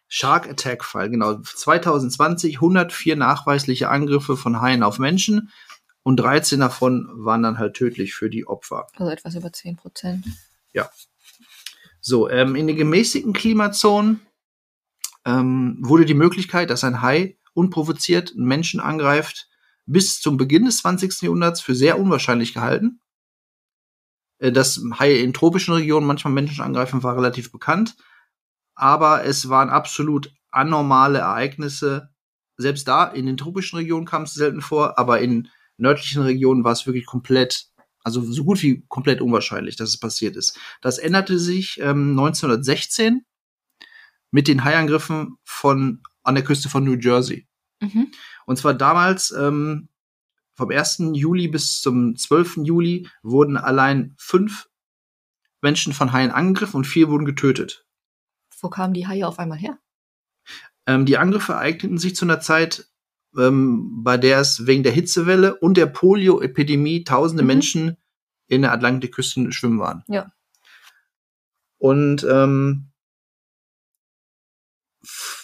[0.08, 1.40] Shark Attack File, genau.
[1.40, 5.52] 2020 104 nachweisliche Angriffe von Haien auf Menschen
[6.04, 8.88] und 13 davon waren dann halt tödlich für die Opfer.
[8.96, 10.26] Also etwas über 10 Prozent.
[12.02, 14.22] So, ähm, in den gemäßigten Klimazonen
[15.24, 19.50] ähm, wurde die Möglichkeit, dass ein Hai unprovoziert einen Menschen angreift,
[19.86, 21.22] bis zum Beginn des 20.
[21.22, 23.00] Jahrhunderts für sehr unwahrscheinlich gehalten.
[24.42, 27.96] Äh, dass Haie in tropischen Regionen manchmal Menschen angreifen, war relativ bekannt.
[28.76, 32.10] Aber es waren absolut anormale Ereignisse.
[32.58, 36.74] Selbst da, in den tropischen Regionen kam es selten vor, aber in nördlichen Regionen war
[36.74, 37.72] es wirklich komplett
[38.04, 40.58] also so gut wie komplett unwahrscheinlich, dass es passiert ist.
[40.82, 43.26] Das änderte sich ähm, 1916
[44.32, 47.48] mit den Haiangriffen von an der Küste von New Jersey.
[47.80, 48.12] Mhm.
[48.46, 49.90] Und zwar damals ähm,
[50.54, 51.12] vom 1.
[51.14, 52.58] Juli bis zum 12.
[52.64, 54.70] Juli wurden allein fünf
[55.62, 57.86] Menschen von Haien angegriffen und vier wurden getötet.
[58.60, 59.78] Wo kamen die Haie auf einmal her?
[60.86, 62.88] Ähm, die Angriffe ereigneten sich zu einer Zeit,
[63.38, 67.48] ähm, bei der es wegen der Hitzewelle und der Polioepidemie tausende Mhm.
[67.48, 67.98] Menschen
[68.48, 70.04] in der Atlantikküste schwimmen waren.
[70.08, 70.32] Ja.
[71.78, 72.91] Und ähm,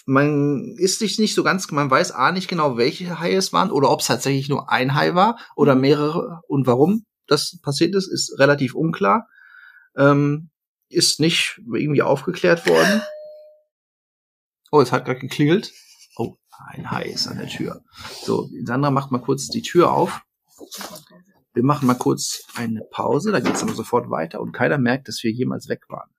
[0.08, 3.70] man ist sich nicht so ganz, man weiß A nicht genau, welche Haie es waren
[3.70, 5.80] oder ob es tatsächlich nur ein Hai war oder Mhm.
[5.82, 9.28] mehrere und warum das passiert ist, ist relativ unklar.
[9.96, 10.50] Ähm,
[10.88, 13.02] ist nicht irgendwie aufgeklärt worden.
[14.70, 15.72] Oh, es hat gerade geklingelt.
[16.16, 16.36] Oh,
[16.74, 17.82] ein Hai ist an der Tür.
[18.22, 20.20] So, Sandra macht mal kurz die Tür auf.
[21.54, 25.22] Wir machen mal kurz eine Pause, da geht's aber sofort weiter und keiner merkt, dass
[25.22, 26.10] wir jemals weg waren.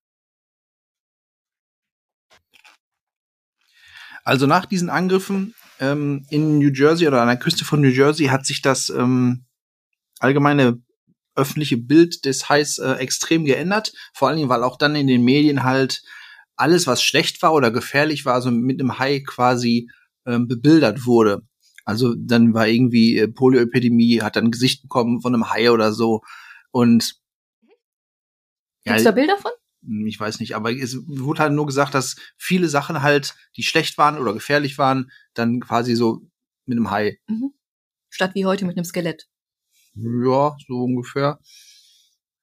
[4.24, 8.28] Also nach diesen Angriffen ähm, in New Jersey oder an der Küste von New Jersey
[8.28, 9.46] hat sich das ähm,
[10.20, 10.82] allgemeine
[11.36, 13.94] öffentliche Bild des Hais äh, extrem geändert.
[14.14, 16.04] Vor allen Dingen, weil auch dann in den Medien halt
[16.56, 19.90] alles, was schlecht war oder gefährlich war, so mit einem Hai quasi
[20.26, 21.42] ähm, bebildert wurde.
[21.86, 25.94] Also dann war irgendwie äh, Polioepidemie, hat dann ein Gesicht bekommen von einem Hai oder
[25.94, 26.22] so.
[26.72, 27.16] Und
[28.84, 29.52] Gibt's da Bilder von?
[29.82, 33.98] Ich weiß nicht, aber es wurde halt nur gesagt, dass viele Sachen halt, die schlecht
[33.98, 36.22] waren oder gefährlich waren, dann quasi so
[36.66, 37.20] mit einem Hai.
[38.10, 39.28] Statt wie heute mit einem Skelett.
[39.96, 41.40] Ja, so ungefähr.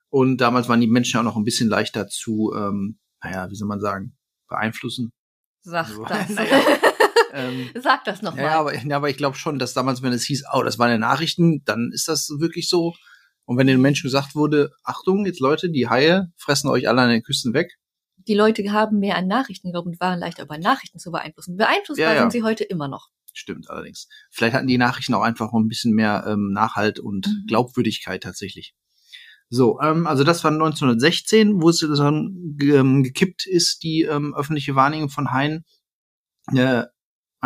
[0.09, 3.68] Und damals waren die Menschen auch noch ein bisschen leichter zu, ähm, naja, wie soll
[3.68, 4.16] man sagen,
[4.49, 5.12] beeinflussen.
[5.61, 6.29] Sag So, das.
[6.31, 6.61] naja.
[7.33, 8.44] Ähm, Sag das nochmal.
[8.44, 10.90] ja, aber, ja, aber ich glaube schon, dass damals, wenn es hieß, oh, das waren
[10.90, 12.94] ja Nachrichten, dann ist das wirklich so.
[13.47, 17.09] Und wenn den Menschen gesagt wurde, Achtung, jetzt Leute, die Haie fressen euch alle an
[17.11, 17.79] den Küsten weg.
[18.29, 21.57] die Leute haben mehr an Nachrichten geglaubt und waren leichter über Nachrichten zu beeinflussen.
[21.57, 22.21] Beeinflussbar Ja, ja.
[22.23, 23.09] sind sie heute immer noch.
[23.33, 24.09] Stimmt allerdings.
[24.31, 27.45] Vielleicht hatten die Nachrichten auch einfach ein bisschen mehr ähm, Nachhalt und Mhm.
[27.47, 28.75] Glaubwürdigkeit tatsächlich.
[29.49, 34.75] So, ähm, also das war 1916, wo es dann ähm, gekippt ist, die ähm, öffentliche
[34.75, 35.65] Wahrnehmung von Haien.
[36.53, 36.85] Äh,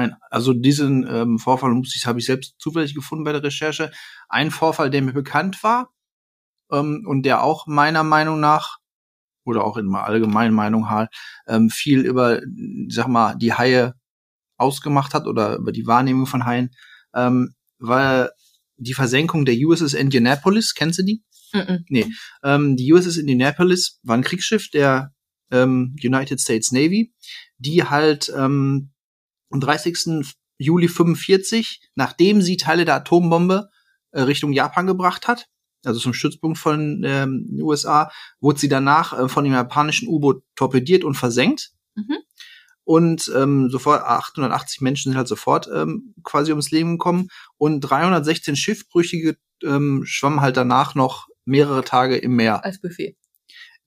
[0.00, 3.90] ein, also diesen ähm, Vorfall muss ich, habe ich selbst zufällig gefunden bei der Recherche.
[4.28, 5.90] Ein Vorfall, der mir bekannt war
[6.70, 8.78] ähm, und der auch meiner Meinung nach
[9.44, 11.10] oder auch in meiner allgemeinen Meinung halt
[11.46, 12.40] ähm, viel über,
[12.88, 13.94] sag mal, die Haie
[14.56, 16.70] ausgemacht hat oder über die Wahrnehmung von Haien,
[17.14, 18.30] ähm, war
[18.76, 20.74] die Versenkung der USS Indianapolis.
[20.74, 21.24] Kennst du die?
[21.52, 22.14] Mhm.
[22.44, 25.12] Ähm, die USS Indianapolis war ein Kriegsschiff der
[25.50, 27.12] ähm, United States Navy,
[27.58, 28.92] die halt ähm,
[29.50, 30.26] am 30.
[30.58, 33.70] Juli 45, nachdem sie Teile der Atombombe
[34.12, 35.48] äh, Richtung Japan gebracht hat,
[35.84, 38.10] also zum Stützpunkt von ähm, den USA,
[38.40, 41.72] wurde sie danach äh, von dem japanischen U-Boot torpediert und versenkt.
[41.94, 42.18] Mhm.
[42.84, 48.56] Und ähm, sofort 880 Menschen sind halt sofort ähm, quasi ums Leben gekommen und 316
[48.56, 52.64] Schiffbrüchige ähm, schwammen halt danach noch mehrere Tage im Meer.
[52.64, 53.16] Als Buffet.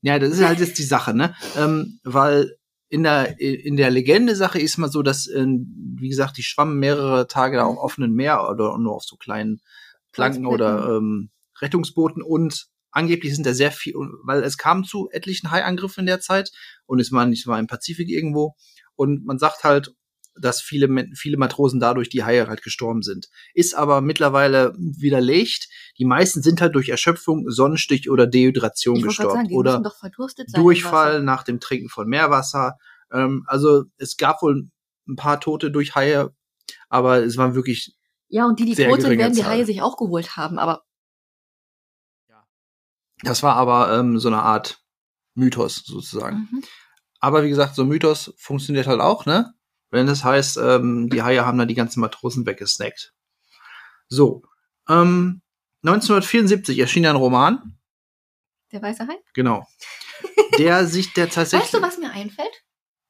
[0.02, 1.36] Ja, das ist halt jetzt die Sache, ne?
[1.58, 2.58] Ähm, weil
[2.94, 7.26] in der in der Legende-Sache ist mal so, dass äh, wie gesagt die schwammen mehrere
[7.28, 9.62] Tage da auf offenem Meer oder nur auf so kleinen
[10.12, 12.22] Planken oder ähm, Rettungsbooten.
[12.22, 16.52] Und angeblich sind da sehr viel, weil es kam zu etlichen Haiangriffen in der Zeit
[16.86, 18.54] und es war nicht mal im Pazifik irgendwo.
[18.96, 19.96] Und man sagt halt,
[20.36, 23.30] dass viele viele Matrosen dadurch die Haie halt gestorben sind.
[23.54, 25.70] Ist aber mittlerweile widerlegt.
[25.98, 29.84] Die meisten sind halt durch Erschöpfung, Sonnenstich oder Dehydration gestorben sagen, oder
[30.54, 32.78] Durchfall nach dem Trinken von Meerwasser.
[33.12, 34.70] Ähm, also es gab wohl
[35.08, 36.34] ein paar Tote durch Haie,
[36.90, 37.96] aber es waren wirklich
[38.28, 39.46] Ja, und die, die tot sind, werden die.
[39.46, 40.58] Haie sich auch geholt haben.
[40.58, 40.84] Aber
[43.24, 44.84] Das war aber ähm, so eine Art
[45.34, 46.50] Mythos sozusagen.
[46.52, 46.64] Mhm.
[47.20, 49.54] Aber wie gesagt, so ein Mythos funktioniert halt auch, ne?
[49.94, 53.14] Wenn das heißt, ähm, die Haie haben da die ganzen Matrosen weggesnackt.
[54.08, 54.42] So.
[54.90, 55.44] Ähm,
[55.84, 57.78] 1974 erschien ein Roman,
[58.72, 59.20] Der weiße Hai?
[59.36, 59.68] genau.
[60.58, 61.66] Der sich der tatsächlich.
[61.74, 62.64] Weißt du, was mir einfällt?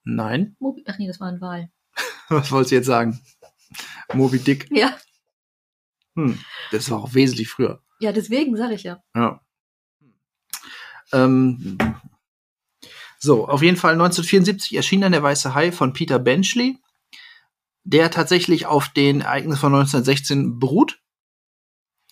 [0.03, 0.57] Nein.
[0.59, 1.69] Mobi Ach nee, das war ein Wal.
[2.27, 3.21] Was wolltest du jetzt sagen?
[4.13, 4.67] Moby Dick.
[4.69, 4.97] Ja.
[6.15, 6.37] Hm,
[6.71, 7.81] das war auch wesentlich früher.
[8.01, 9.01] Ja, deswegen sage ich ja.
[9.15, 9.39] Ja.
[11.13, 11.77] Ähm,
[13.23, 16.77] so, auf jeden Fall 1974 erschien dann der Weiße Hai von Peter Benchley,
[17.85, 20.99] der tatsächlich auf den Ereignissen von 1916 beruht.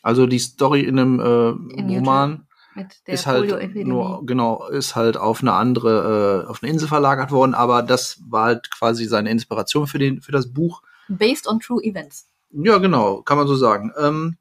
[0.01, 4.95] Also die Story in einem äh, In Roman Mit der ist halt nur genau ist
[4.95, 9.03] halt auf eine andere äh, auf eine Insel verlagert worden, aber das war halt quasi
[9.03, 10.81] seine Inspiration für den für das Buch.
[11.09, 12.29] Based on true events.
[12.51, 13.91] Ja, genau, kann man so sagen.
[13.97, 14.37] Ähm,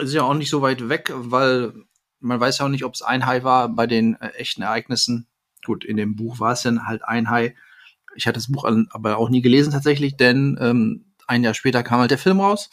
[0.00, 1.72] ist ja auch nicht so weit weg, weil
[2.18, 5.28] man weiß ja auch nicht, ob es ein Hai war bei den äh, echten Ereignissen.
[5.64, 7.54] Gut, in dem Buch war es dann halt ein Hai.
[8.14, 12.00] Ich hatte das Buch aber auch nie gelesen tatsächlich, denn ähm, ein Jahr später kam
[12.00, 12.68] halt der Film raus.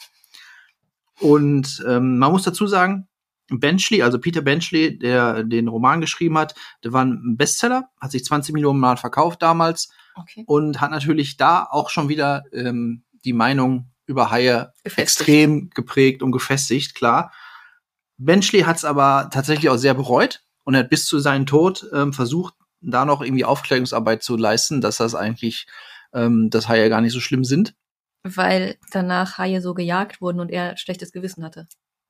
[1.20, 3.08] Und ähm, man muss dazu sagen,
[3.48, 8.24] Benchley, also Peter Benchley, der den Roman geschrieben hat, der war ein Bestseller, hat sich
[8.24, 10.44] 20 Millionen Mal verkauft damals Okay.
[10.46, 15.20] und hat natürlich da auch schon wieder ähm, die Meinung über Haie Gefestigt.
[15.20, 17.32] extrem geprägt und gefestigt, klar.
[18.18, 21.86] Benchley hat es aber tatsächlich auch sehr bereut und er hat bis zu seinem Tod
[21.94, 25.66] ähm, versucht, da noch irgendwie Aufklärungsarbeit zu leisten, dass das eigentlich,
[26.12, 27.74] ähm, dass Haie gar nicht so schlimm sind.
[28.22, 31.66] Weil danach Haie so gejagt wurden und er schlechtes Gewissen hatte.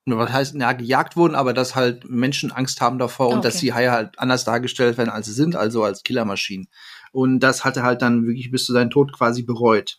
[0.06, 3.48] Was heißt, ja, gejagt wurden, aber dass halt Menschen Angst haben davor und Okay.
[3.48, 6.68] dass die Haie halt anders dargestellt werden, als sie sind, also als Killermaschinen.
[7.12, 9.98] Und das hat er halt dann wirklich bis zu seinem Tod quasi bereut.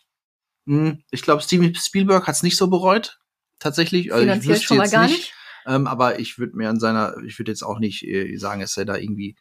[0.66, 3.18] Hm, Ich glaube, Steven Spielberg hat es nicht so bereut.
[3.58, 4.12] Tatsächlich.
[4.12, 5.16] Also ich wüsste schon mal jetzt gar nicht.
[5.16, 5.34] nicht.
[5.66, 8.76] Ähm, aber ich würde mir an seiner, ich würde jetzt auch nicht äh, sagen, dass
[8.76, 9.36] er da irgendwie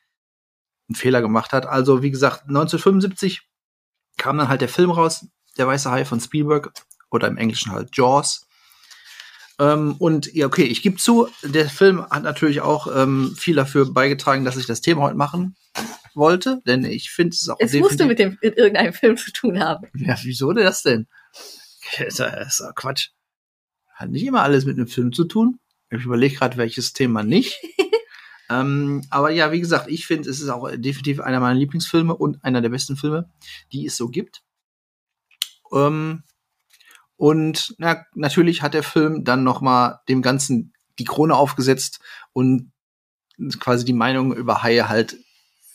[0.92, 1.66] einen Fehler gemacht hat.
[1.66, 3.42] Also, wie gesagt, 1975
[4.18, 5.26] kam dann halt der Film raus,
[5.58, 6.72] Der Weiße Hai von Spielberg
[7.10, 8.48] oder im Englischen halt Jaws.
[9.60, 13.92] Ähm, und ja, okay, ich gebe zu, der Film hat natürlich auch ähm, viel dafür
[13.92, 15.56] beigetragen, dass ich das Thema heute machen
[16.14, 19.60] wollte, denn ich finde es auch Es musste mit dem mit irgendeinem Film zu tun
[19.60, 19.88] haben.
[19.96, 21.08] ja, wieso denn das denn?
[21.98, 23.10] Das ist Quatsch.
[23.94, 25.60] Hat nicht immer alles mit einem Film zu tun.
[25.90, 27.60] Ich überlege gerade, welches Thema nicht.
[28.52, 32.44] ähm, aber ja, wie gesagt, ich finde, es ist auch definitiv einer meiner Lieblingsfilme und
[32.44, 33.30] einer der besten Filme,
[33.72, 34.44] die es so gibt.
[35.72, 36.24] Ähm,
[37.16, 42.02] und na, natürlich hat der Film dann noch mal dem Ganzen die Krone aufgesetzt
[42.34, 42.72] und
[43.60, 45.18] quasi die Meinung über Haie halt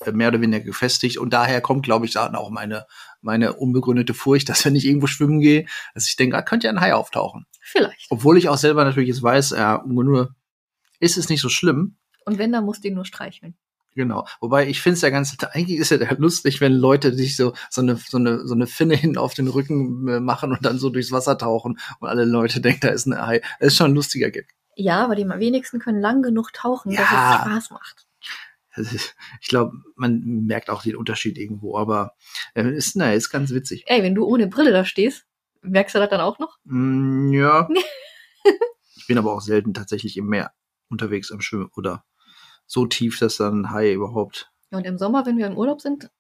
[0.05, 1.17] äh, mehr oder weniger gefestigt.
[1.17, 2.87] Und daher kommt, glaube ich, dann auch meine,
[3.23, 6.73] meine unbegründete Furcht, dass wenn ich irgendwo schwimmen gehe, dass ich denke, ah, könnte ja
[6.75, 7.47] ein Hai auftauchen.
[7.63, 8.07] Vielleicht.
[8.11, 10.35] Obwohl ich auch selber natürlich jetzt weiß, ja, nur
[11.01, 11.97] ist es nicht so schlimm.
[12.27, 13.57] Und wenn, dann musst du ihn nur streicheln.
[13.95, 14.27] Genau.
[14.41, 17.55] Wobei ich finde es ja ganz, eigentlich ist ja der lustig, wenn Leute sich so,
[17.71, 20.79] so eine, so eine, so eine Finne hinten auf den Rücken äh, machen und dann
[20.79, 23.41] so durchs Wasser tauchen und alle Leute denken, da ist ein Hai.
[23.59, 24.55] Das ist schon ein lustiger Gag.
[24.75, 27.37] Ja, aber die wenigsten können lang genug tauchen, dass Ja.
[27.37, 28.07] es Spaß macht.
[28.77, 32.13] Ist, ich glaube, man merkt auch den Unterschied irgendwo, aber
[32.55, 33.85] äh, ist, naja, ist ganz witzig.
[33.87, 35.25] Ey, wenn du ohne Brille da stehst,
[35.63, 36.59] merkst du das dann auch noch?
[36.65, 37.67] Mm, ja.
[38.97, 40.53] ich bin aber auch selten tatsächlich im Meer
[40.91, 42.05] unterwegs am Schwimmen oder
[42.67, 44.51] so tief, dass dann ein Hai überhaupt.
[44.71, 46.11] Ja, und im Sommer, wenn wir im Urlaub sind,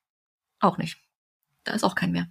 [0.61, 0.99] auch nicht.
[1.65, 2.29] Da ist auch kein Meer.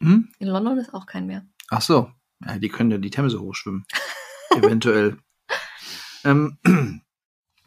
[0.00, 0.32] Hm?
[0.38, 1.46] In London ist auch kein Meer.
[1.68, 2.10] Ach so.
[2.44, 3.84] Ja, die können ja die Themse hochschwimmen.
[4.50, 5.18] Eventuell.
[6.24, 6.58] ähm,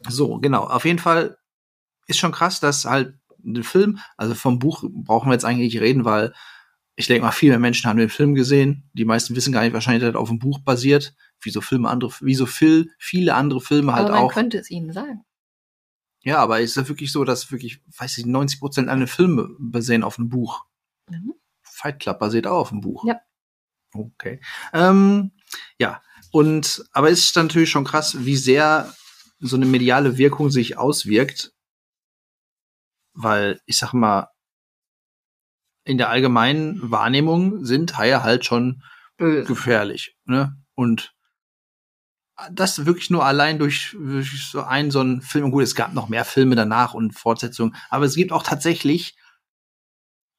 [0.08, 0.64] so, genau.
[0.64, 1.38] Auf jeden Fall
[2.06, 5.82] ist schon krass, dass halt ein Film, also vom Buch brauchen wir jetzt eigentlich nicht
[5.82, 6.34] reden, weil
[6.96, 8.88] ich denke mal, viele Menschen haben den Film gesehen.
[8.94, 11.14] Die meisten wissen gar nicht wahrscheinlich, dass er auf dem Buch basiert.
[11.40, 14.32] Wie so Filme andere, wie so viel, viele andere Filme halt aber man auch.
[14.32, 15.24] könnte es ihnen sagen.
[16.22, 20.02] Ja, aber ist ja wirklich so, dass wirklich, weiß ich, 90 Prozent aller Filme basieren
[20.02, 20.64] auf einem Buch.
[21.08, 21.34] Mhm.
[21.62, 23.04] Fight Club basiert auch auf einem Buch.
[23.06, 23.20] Ja.
[23.94, 24.40] Okay.
[24.72, 25.30] Ähm,
[25.78, 28.92] ja, und aber es ist dann natürlich schon krass, wie sehr
[29.38, 31.52] so eine mediale Wirkung sich auswirkt,
[33.14, 34.28] weil ich sag mal,
[35.84, 38.82] in der allgemeinen Wahrnehmung sind Haie halt schon
[39.16, 39.46] Böse.
[39.46, 40.16] gefährlich.
[40.24, 40.56] Ne?
[40.74, 41.14] Und
[42.52, 45.46] das wirklich nur allein durch, durch so einen so einen Film.
[45.46, 49.16] Und gut, es gab noch mehr Filme danach und Fortsetzungen, aber es gibt auch tatsächlich,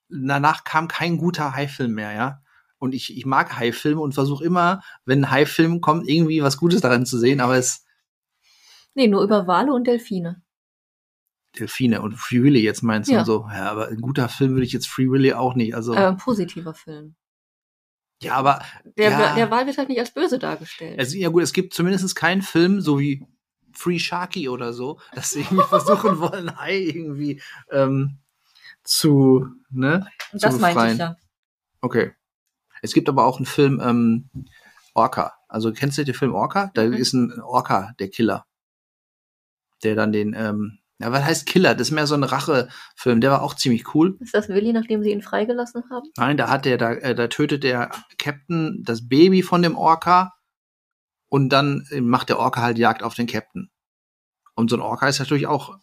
[0.10, 2.42] danach kam kein guter Hai-Film mehr, ja.
[2.80, 6.82] Und ich, ich mag Hai-Filme und versuche immer, wenn ein Hai-Film kommt, irgendwie was Gutes
[6.82, 7.84] daran zu sehen, aber es
[8.94, 10.42] Nee, nur über Wale und Delfine.
[11.58, 13.20] Delfine und Free Willy jetzt meinst du Ja.
[13.20, 13.48] und so.
[13.52, 15.76] Ja, aber ein guter Film würde ich jetzt Free Willy auch nicht.
[15.76, 17.16] Also, Aber ein positiver Film.
[18.22, 18.62] Ja, aber
[18.98, 19.36] Der, Ja.
[19.36, 21.00] der Wal wird halt nicht als böse dargestellt.
[21.00, 23.26] Also, ja gut, es gibt zumindest keinen Film, so wie
[23.74, 28.18] Free Sharky oder so, dass sie irgendwie versuchen wollen, Hai irgendwie ähm,
[28.84, 30.08] zu, ne?
[30.32, 31.16] Und zu das meinte ich ja.
[31.82, 32.14] Okay.
[32.82, 34.30] Es gibt aber auch einen Film, ähm,
[34.94, 35.34] Orca.
[35.48, 36.72] Also kennst du den Film Orca?
[36.74, 36.94] Da Mhm.
[36.94, 38.46] ist ein Orca, der Killer.
[39.84, 41.76] Der dann den, ähm, ja, was heißt Killer?
[41.76, 43.22] Das ist mehr so ein Rachefilm.
[43.22, 44.18] Der war auch ziemlich cool.
[44.20, 46.10] Ist das Willi, nachdem sie ihn freigelassen haben?
[46.18, 50.34] Nein, da hat der, da, äh, da tötet der Captain das Baby von dem Orca
[51.30, 53.70] und dann äh, macht der Orca halt Jagd auf den Captain.
[54.56, 55.78] Und so ein Orca ist natürlich auch,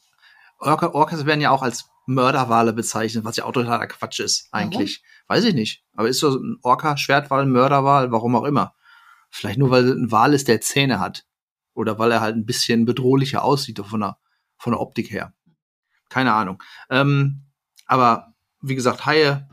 [0.58, 5.02] Orca, Orcas werden ja auch als Mörderwale bezeichnet, was ja auch totaler Quatsch ist, eigentlich.
[5.28, 5.84] Weiß ich nicht.
[5.94, 8.74] Aber ist so ein Orca, Schwertwal, Mörderwal, warum auch immer.
[9.30, 11.24] Vielleicht nur, weil ein Wal ist, der Zähne hat.
[11.72, 14.18] Oder weil er halt ein bisschen bedrohlicher aussieht von der,
[14.64, 15.34] von der Optik her.
[16.08, 16.62] Keine Ahnung.
[16.88, 17.42] Ähm,
[17.84, 19.46] aber wie gesagt, Haie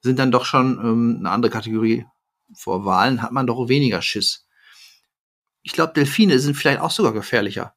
[0.00, 2.06] sind dann doch schon ähm, eine andere Kategorie.
[2.54, 4.46] Vor Walen hat man doch weniger Schiss.
[5.62, 7.74] Ich glaube, Delfine sind vielleicht auch sogar gefährlicher.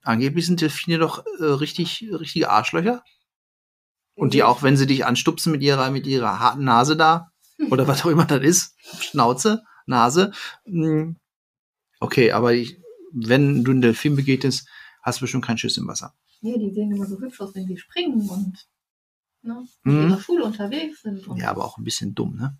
[0.00, 3.04] Angeblich sind Delfine doch äh, richtig, richtige Arschlöcher.
[4.14, 7.30] Und die auch, wenn sie dich anstupsen mit ihrer, mit ihrer harten Nase da,
[7.70, 10.32] oder was auch immer das ist, Schnauze, Nase.
[10.64, 11.16] mh,
[12.00, 12.78] Okay, aber ich,
[13.12, 14.66] wenn du einen Delfin begegnest,
[15.04, 16.14] hast du bestimmt keinen Schiss im Wasser.
[16.40, 18.68] Nee, die sehen immer so hübsch aus, wenn sie springen und
[19.42, 19.94] ne, Mhm.
[20.02, 21.26] mit ihrer Schule unterwegs sind.
[21.36, 22.58] Ja, aber auch ein bisschen dumm, ne?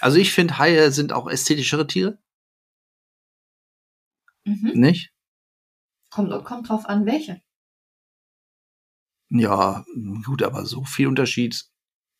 [0.00, 2.18] Also ich finde, Haie sind auch ästhetischere Tiere,
[4.44, 4.72] mhm.
[4.74, 5.12] nicht?
[6.10, 7.42] kommt, kommt drauf an, welche.
[9.28, 9.84] Ja,
[10.24, 11.54] gut, aber so viel Unterschied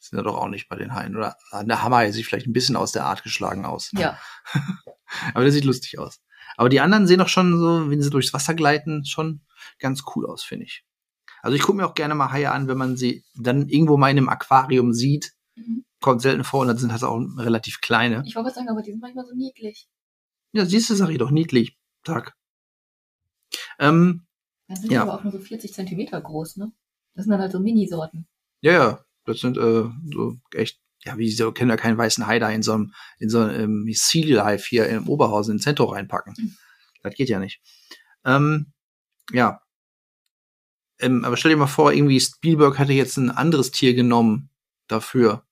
[0.00, 1.36] sind da doch auch nicht bei den Haien, oder?
[1.52, 3.90] Der Hammer sieht vielleicht ein bisschen aus der Art geschlagen aus.
[3.92, 4.18] Ja.
[5.34, 6.20] Aber der sieht lustig aus.
[6.56, 9.42] Aber die anderen sehen doch schon so, wenn sie durchs Wasser gleiten, schon
[9.78, 10.84] ganz cool aus, finde ich.
[11.42, 14.10] Also ich gucke mir auch gerne mal Haie an, wenn man sie dann irgendwo mal
[14.10, 15.32] in einem Aquarium sieht.
[15.54, 15.84] Mhm.
[16.00, 18.22] Kommt selten vor und dann sind das auch relativ kleine.
[18.26, 19.88] Ich wollte sagen, aber die sind manchmal so niedlich.
[20.52, 21.78] Ja, siehst du, sag ich doch, niedlich.
[22.04, 22.34] Tag.
[23.78, 24.26] Ähm,
[24.68, 25.02] Dann sind Ja.
[25.02, 26.72] aber auch nur so 40 Zentimeter groß, ne?
[27.14, 28.26] Das sind dann halt so Minisorten.
[28.60, 32.38] ja, ja, das sind äh, so echt, ja, wie so können ja keinen weißen Hai
[32.38, 36.34] da in so einem, in so einem Sea Life hier im Oberhausen in Zentrum reinpacken.
[36.36, 36.56] Mhm.
[37.02, 37.60] Das geht ja nicht.
[38.24, 38.72] Ähm,
[39.32, 39.60] ja.
[40.98, 44.50] Ähm, aber stell dir mal vor, irgendwie Spielberg hätte jetzt ein anderes Tier genommen
[44.88, 45.46] dafür.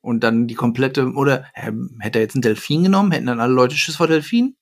[0.00, 3.10] Und dann die komplette, oder ähm, hätte er jetzt einen Delfin genommen?
[3.10, 4.56] Hätten dann alle Leute Schiss vor Delfin?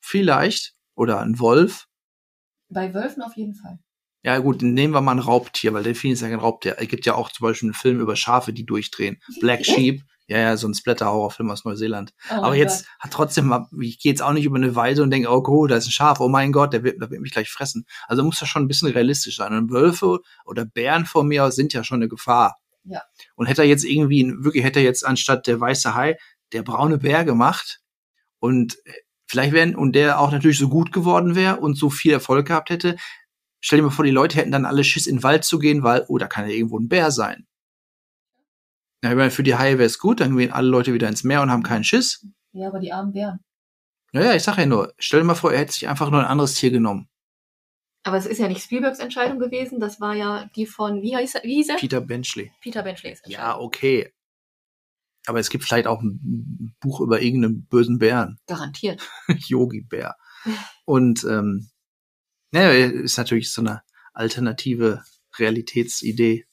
[0.00, 0.74] Vielleicht.
[0.94, 1.88] Oder ein Wolf.
[2.68, 3.78] Bei Wölfen auf jeden Fall.
[4.22, 6.76] Ja gut, nehmen wir mal ein Raubtier, weil Delfin ist ja kein Raubtier.
[6.78, 9.20] Es gibt ja auch zum Beispiel einen Film über Schafe, die durchdrehen.
[9.40, 9.64] Black?
[9.64, 10.02] Sheep.
[10.28, 12.14] Ja, ja, so ein Splatter-Horrorfilm aus Neuseeland.
[12.30, 15.10] Oh Aber jetzt hat trotzdem mal, ich gehe jetzt auch nicht über eine Weide und
[15.10, 17.32] denke, oh cool, da ist ein Schaf, oh mein Gott, der wird, der wird mich
[17.32, 17.84] gleich fressen.
[18.06, 19.52] Also muss das schon ein bisschen realistisch sein.
[19.52, 22.60] Und Wölfe oder Bären von mir sind ja schon eine Gefahr.
[22.84, 23.02] Ja.
[23.34, 26.16] Und hätte er jetzt irgendwie, wirklich hätte er jetzt anstatt der weiße Hai
[26.52, 27.80] der braune Bär gemacht
[28.38, 28.92] und äh,
[29.26, 32.70] vielleicht wären, und der auch natürlich so gut geworden wäre und so viel Erfolg gehabt
[32.70, 32.96] hätte,
[33.62, 35.82] stell dir mal vor, die Leute hätten dann alle Schiss in den Wald zu gehen,
[35.82, 37.46] weil, oh, da kann ja irgendwo ein Bär sein.
[39.02, 41.24] Ja, ich meine, für die Haie wäre es gut, dann gehen alle Leute wieder ins
[41.24, 42.26] Meer und haben keinen Schiss.
[42.52, 43.40] Ja, aber die armen Bären.
[44.12, 46.26] Naja, ich sag ja nur, stell dir mal vor, er hätte sich einfach nur ein
[46.26, 47.08] anderes Tier genommen.
[48.04, 51.42] Aber es ist ja nicht Spielbergs Entscheidung gewesen, das war ja die von, wie er?
[51.44, 51.76] Wie hieß er?
[51.76, 52.52] Peter Benchley.
[52.60, 53.64] Peter Benchleys Ja, Entscheidung.
[53.64, 54.12] okay.
[55.26, 58.38] Aber es gibt vielleicht auch ein Buch über irgendeinen bösen Bären.
[58.46, 59.08] Garantiert.
[59.28, 60.16] Yogi-Bär.
[60.84, 61.70] Und ähm,
[62.52, 65.02] naja, ist natürlich so eine alternative
[65.38, 66.46] Realitätsidee,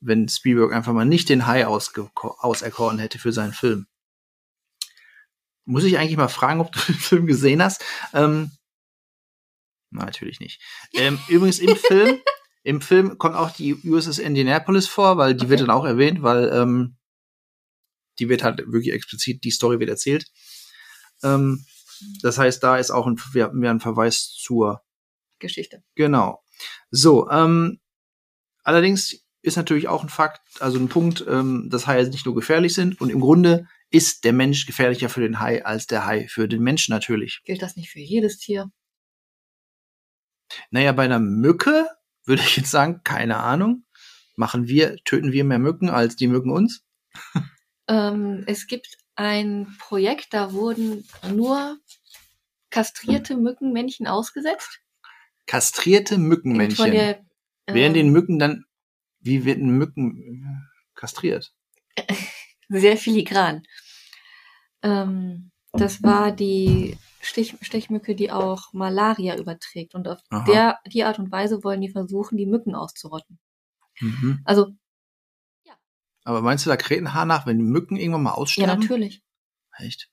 [0.00, 3.86] wenn Spielberg einfach mal nicht den Hai ausge- auserkoren hätte für seinen Film.
[5.66, 7.84] Muss ich eigentlich mal fragen, ob du den Film gesehen hast?
[8.14, 8.50] Ähm,
[9.90, 10.60] na, natürlich nicht.
[10.94, 12.20] Ähm, übrigens im Film,
[12.62, 15.66] im Film kommt auch die USS Indianapolis vor, weil die wird Okay.
[15.66, 16.96] dann auch erwähnt, weil ähm,
[18.18, 20.26] die wird halt wirklich explizit, die Story wird erzählt.
[21.22, 21.64] Ähm,
[22.22, 24.82] das heißt, da ist auch ein, wir hatten einen Verweis zur,
[25.38, 25.82] Geschichte.
[25.94, 26.42] genau.
[26.90, 27.80] So, ähm,
[28.62, 32.74] allerdings ist natürlich auch ein Fakt, also ein Punkt, ähm, dass Haie nicht nur gefährlich
[32.74, 36.46] sind und im Grunde ist der Mensch gefährlicher für den Hai als der Hai für
[36.46, 37.40] den Menschen natürlich.
[37.44, 38.70] Gilt das nicht für jedes Tier?
[40.70, 41.88] Naja, bei einer Mücke
[42.24, 43.86] würde ich jetzt sagen, keine Ahnung.
[44.36, 46.84] Machen wir, töten wir mehr Mücken als die Mücken uns?
[47.88, 51.04] Ähm, es gibt ein Projekt, da wurden
[51.34, 51.76] nur
[52.70, 54.80] kastrierte Mückenmännchen ausgesetzt.
[55.46, 56.90] Kastrierte Mückenmännchen.
[56.90, 57.24] der,
[57.66, 58.64] äh, Werden den Mücken dann,
[59.20, 61.52] wie wird ein Mücken äh, kastriert?
[62.68, 63.64] sehr filigran.
[64.82, 69.94] Ähm, das war die Stich, Stechmücke, die auch Malaria überträgt.
[69.94, 70.44] Und auf Aha.
[70.44, 73.38] der, die Art und Weise wollen die versuchen, die Mücken auszurotten.
[74.00, 74.40] Mhm.
[74.44, 74.72] Also,
[76.24, 78.80] Aber meinst du, da kräht ein Haar nach, wenn die Mücken irgendwann mal ja, aussterben?
[78.80, 79.22] natürlich.
[79.76, 80.10] Echt?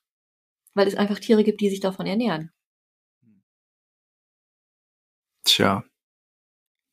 [0.78, 2.52] Weil es einfach Tiere gibt, die sich davon ernähren.
[5.44, 5.84] Tja.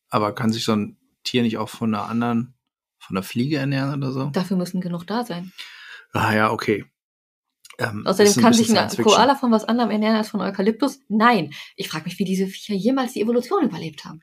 [0.09, 2.55] Aber kann sich so ein Tier nicht auch von einer anderen,
[2.99, 4.31] von einer Fliege ernähren oder so?
[4.31, 5.53] Dafür müssen genug da sein.
[6.13, 6.87] Ah ja, okay.
[7.79, 9.05] Ähm, Außerdem ein kann bisschen sich ein.
[9.05, 11.01] Koala von was anderem ernähren als von Eukalyptus?
[11.09, 11.53] Nein.
[11.77, 14.23] Ich frage mich, wie diese Viecher jemals die Evolution überlebt haben.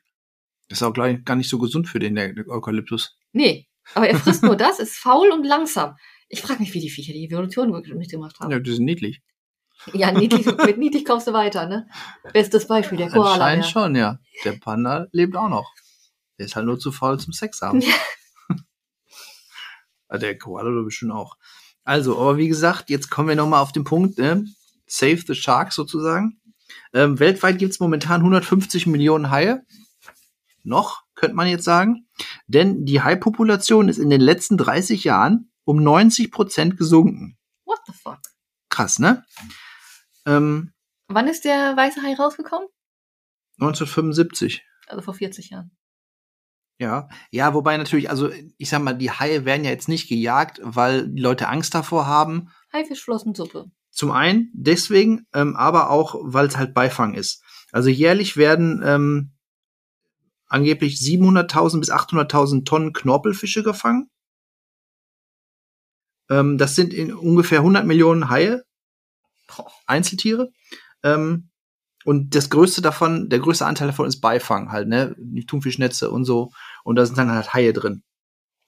[0.68, 3.16] Das ist auch gleich gar nicht so gesund für den, der Eukalyptus.
[3.32, 3.68] Nee.
[3.94, 5.96] Aber er frisst nur das, ist faul und langsam.
[6.28, 8.50] Ich frage mich, wie die Viecher die Evolution wirklich mitgemacht haben.
[8.50, 9.22] Ja, die sind niedlich.
[9.92, 11.88] Ja, niedlich, mit niedlich kommst du weiter, ne?
[12.32, 13.32] Bestes Beispiel, der Koala.
[13.32, 13.70] Anscheinend Ja.
[13.70, 14.18] schon, ja.
[14.44, 15.72] Der Panda lebt auch noch.
[16.38, 17.80] Der ist halt nur zu faul zum Sex haben.
[17.80, 17.92] Ja.
[20.08, 21.38] Ah, der Koala doch bestimmt auch.
[21.84, 24.44] Also, aber wie gesagt, jetzt kommen wir nochmal auf den Punkt, ne?
[24.86, 26.38] Save the Sharks sozusagen.
[26.92, 29.64] Ähm, weltweit gibt's momentan 150 Millionen Haie.
[30.64, 32.06] Noch, könnte man jetzt sagen.
[32.46, 37.38] Denn die Haipopulation ist in den letzten 30 Jahren um 90 Prozent gesunken.
[37.64, 38.18] What the fuck?
[38.68, 39.24] Krass, ne?
[40.26, 40.72] Ähm,
[41.08, 42.68] Wann ist der weiße Hai rausgekommen?
[43.60, 44.64] 1975.
[44.86, 45.70] Also vor 40 Jahren.
[46.78, 50.60] Ja, ja, wobei natürlich, also ich sag mal, die Haie werden ja jetzt nicht gejagt,
[50.64, 52.48] weil die Leute Angst davor haben.
[52.72, 53.70] Haifischflossensuppe.
[53.90, 57.42] Zum einen deswegen, ähm, aber auch, weil es halt Beifang ist.
[57.70, 59.32] Also jährlich werden ähm,
[60.46, 64.10] angeblich 700.000 bis 800.000 Tonnen Knorpelfische gefangen.
[66.30, 68.64] Ähm, das sind in ungefähr 100 Millionen Haie.
[69.86, 70.50] Einzeltiere.
[71.02, 71.48] Ähm,
[72.04, 75.14] und das größte davon, der größte Anteil davon ist Beifang halt, ne?
[75.18, 76.50] Die Thunfischnetze und so.
[76.84, 78.02] Und da sind dann halt Haie drin.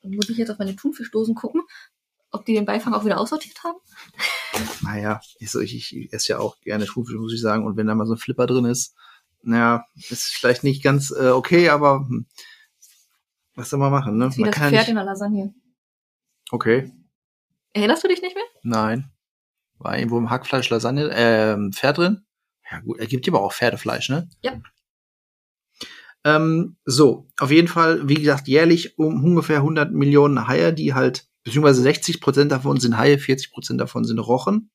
[0.03, 1.63] Muss ich jetzt auf meine Thunfischdosen gucken,
[2.31, 3.79] ob die den Beifang auch wieder aussortiert haben?
[4.83, 7.67] Naja, ich, so, ich, ich esse ja auch gerne Thunfisch, muss ich sagen.
[7.67, 8.95] Und wenn da mal so ein Flipper drin ist,
[9.43, 12.27] naja, ist vielleicht nicht ganz äh, okay, aber hm,
[13.57, 14.27] was soll man machen, ne?
[14.27, 15.55] Das ist wie Man das Pferd nicht, in der Lasagne.
[16.51, 16.93] okay,
[17.73, 18.45] Erinnerst du dich nicht mehr?
[18.63, 19.11] nein.
[19.79, 22.27] War irgendwo im Hackfleisch Lasagne, ähm, Pferd drin?
[22.71, 24.29] Ja gut, er gibt aber auch Pferdefleisch, ne?
[24.43, 24.61] Ja.
[26.25, 31.29] Ähm, so, auf jeden Fall, wie gesagt, jährlich um ungefähr 100 Millionen Haie, die halt,
[31.43, 34.71] beziehungsweise 60 Prozent davon sind Haie, 40 Prozent davon sind Rochen.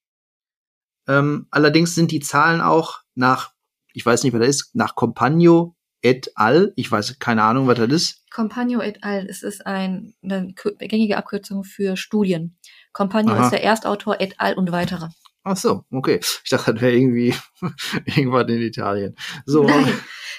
[1.07, 3.53] Ähm, allerdings sind die Zahlen auch nach,
[3.93, 6.73] ich weiß nicht, wer das ist, nach Compagno et al.
[6.75, 8.31] Ich weiß keine Ahnung, was das ist.
[8.31, 9.25] Compagno et al.
[9.27, 12.57] Es ist ein, eine gängige Abkürzung für Studien.
[12.93, 13.45] Compagno Aha.
[13.45, 14.55] ist der Erstautor et al.
[14.55, 15.09] und weitere.
[15.43, 16.19] Ach so, okay.
[16.43, 17.33] Ich dachte, das wäre irgendwie
[18.05, 19.15] irgendwas in Italien.
[19.45, 19.63] So.
[19.63, 19.93] Nein,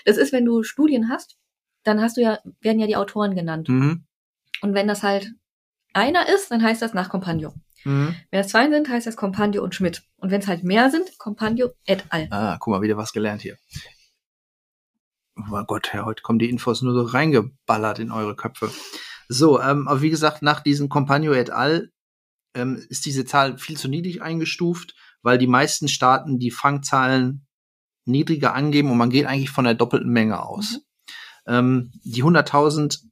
[0.05, 1.37] das ist, wenn du Studien hast,
[1.85, 3.69] dann hast du ja, werden ja die Autoren genannt.
[3.69, 4.05] Mhm.
[4.63, 5.33] Und wenn das halt
[5.95, 7.55] einer ist, dann heißt das nach Compagno.
[7.85, 8.15] Mhm.
[8.31, 10.03] Wenn es zwei sind, heißt das Compagno und Schmidt.
[10.19, 12.29] Und wenn es halt mehr sind, Compagno et al.
[12.31, 13.57] Ah, guck mal, wieder was gelernt hier.
[15.47, 18.71] Oh mein Gott, ja, heute kommen die Infos nur so reingeballert in eure Köpfe.
[19.29, 21.91] So, ähm, aber wie gesagt, nach diesem Compagno et al.
[22.53, 27.47] Ähm, ist diese Zahl viel zu niedrig eingestuft, weil die meisten Staaten die Fangzahlen
[28.07, 30.81] niedriger angeben und man geht eigentlich von der doppelten Menge aus.
[31.47, 33.05] Ähm, die 100.000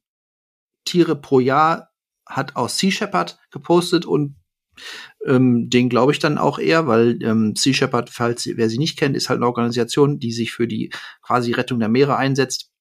[0.83, 1.91] Tiere pro Jahr
[2.27, 4.35] hat auch Sea Shepherd gepostet und
[5.25, 8.97] ähm, den glaube ich dann auch eher, weil ähm, Sea Shepherd, falls wer sie nicht
[8.97, 12.71] kennt, ist halt eine Organisation, die sich für die quasi Rettung der Meere einsetzt,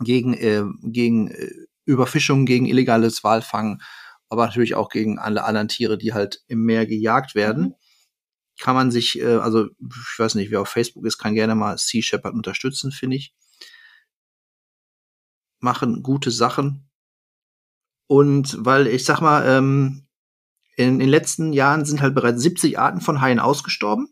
[0.00, 1.50] gegen, äh, gegen äh,
[1.84, 3.80] Überfischung, gegen illegales Walfangen,
[4.28, 7.64] aber natürlich auch gegen alle anderen Tiere, die halt im Meer gejagt werden.
[7.64, 7.74] Mhm.
[8.60, 11.76] Kann man sich, äh, also ich weiß nicht, wer auf Facebook ist, kann gerne mal
[11.78, 13.34] Sea Shepherd unterstützen, finde ich.
[15.60, 16.88] Machen gute Sachen.
[18.06, 20.03] Und weil ich sag mal, ähm,
[20.76, 24.08] in den letzten Jahren sind halt bereits 70 Arten von Haien ausgestorben.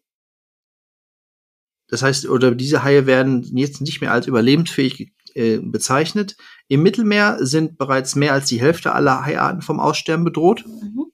[1.88, 6.36] Das heißt, oder diese Haie werden jetzt nicht mehr als überlebensfähig äh, bezeichnet.
[6.68, 10.64] Im Mittelmeer sind bereits mehr als die Hälfte aller Haiarten vom Aussterben bedroht.
[10.66, 11.12] Mhm.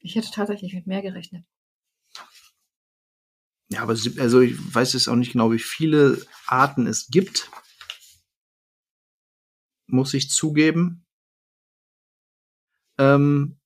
[0.00, 1.44] Ich hätte tatsächlich mit mehr gerechnet.
[3.70, 7.50] Ja, aber also ich weiß jetzt auch nicht genau, wie viele Arten es gibt.
[9.86, 11.03] Muss ich zugeben.
[12.98, 13.58] Ähm,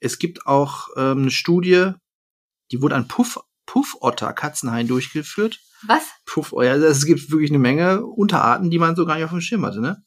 [0.00, 1.92] es gibt auch ähm, eine Studie,
[2.70, 5.60] die wurde an Puff, Puffotter Katzenhaien durchgeführt.
[5.86, 6.04] Was?
[6.26, 9.30] Puff, oh ja, es gibt wirklich eine Menge Unterarten, die man so gar nicht auf
[9.30, 10.02] dem Schirm hatte, ne?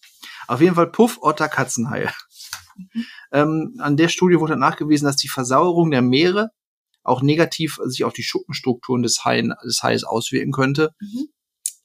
[0.47, 2.09] Auf jeden Fall Puffotter Katzenhaie.
[3.32, 6.49] Ähm, an der Studie wurde nachgewiesen, dass die Versauerung der Meere
[7.03, 11.28] auch negativ sich auf die Schuppenstrukturen des, Haien, des Hais auswirken könnte, Mhm.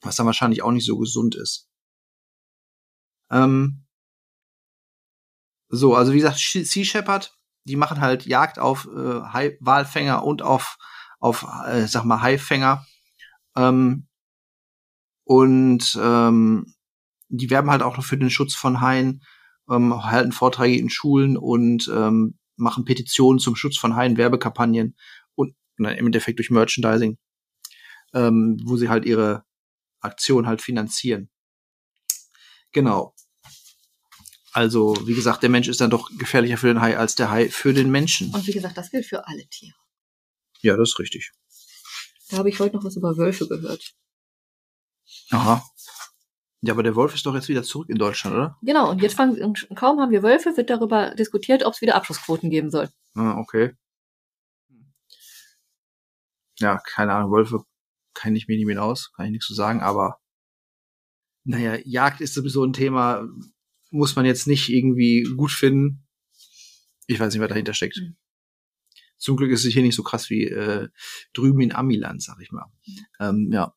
[0.00, 1.68] was dann wahrscheinlich auch nicht so gesund ist.
[3.30, 3.84] Ähm,
[5.68, 10.42] so, also wie gesagt, Sea Shepherd, die machen halt Jagd auf äh, Hai Walfänger und
[10.42, 10.78] auf,
[11.20, 12.86] auf äh, sag mal, Haifänger.
[13.56, 14.06] Ähm,
[15.24, 16.74] und ähm,
[17.28, 19.22] die werben halt auch noch für den Schutz von Haien,
[19.70, 24.96] ähm, halten Vorträge in Schulen und ähm, machen Petitionen zum Schutz von Haien, Werbekampagnen
[25.34, 27.18] und na, im Endeffekt durch Merchandising,
[28.14, 29.44] ähm, wo sie halt ihre
[30.00, 31.30] Aktion halt finanzieren.
[32.72, 33.14] Genau.
[34.58, 37.48] Also, wie gesagt, der Mensch ist dann doch gefährlicher für den Hai als der Hai
[37.48, 38.34] für den Menschen.
[38.34, 39.76] Und wie gesagt, das gilt für alle Tiere.
[40.62, 41.30] Ja, das ist richtig.
[42.28, 43.94] Da habe ich heute noch was über Wölfe gehört.
[45.30, 45.64] Aha.
[46.62, 48.58] Ja, aber der Wolf ist doch jetzt wieder zurück in Deutschland, oder?
[48.62, 51.94] Genau, und jetzt fangen, und kaum haben wir Wölfe, wird darüber diskutiert, ob es wieder
[51.94, 52.90] Abschussquoten geben soll.
[53.14, 53.76] Ah, okay.
[56.58, 57.62] Ja, keine Ahnung, Wölfe
[58.12, 60.18] kann ich mir nicht mehr aus, kann ich nichts zu sagen, aber
[61.44, 63.24] naja, Jagd ist sowieso ein Thema,
[63.90, 66.06] muss man jetzt nicht irgendwie gut finden.
[67.06, 67.96] Ich weiß nicht, was dahinter steckt.
[67.96, 68.16] Mhm.
[69.16, 70.88] Zum Glück ist es hier nicht so krass wie äh,
[71.32, 72.66] drüben in Amiland, sag ich mal.
[73.18, 73.74] Ähm, ja.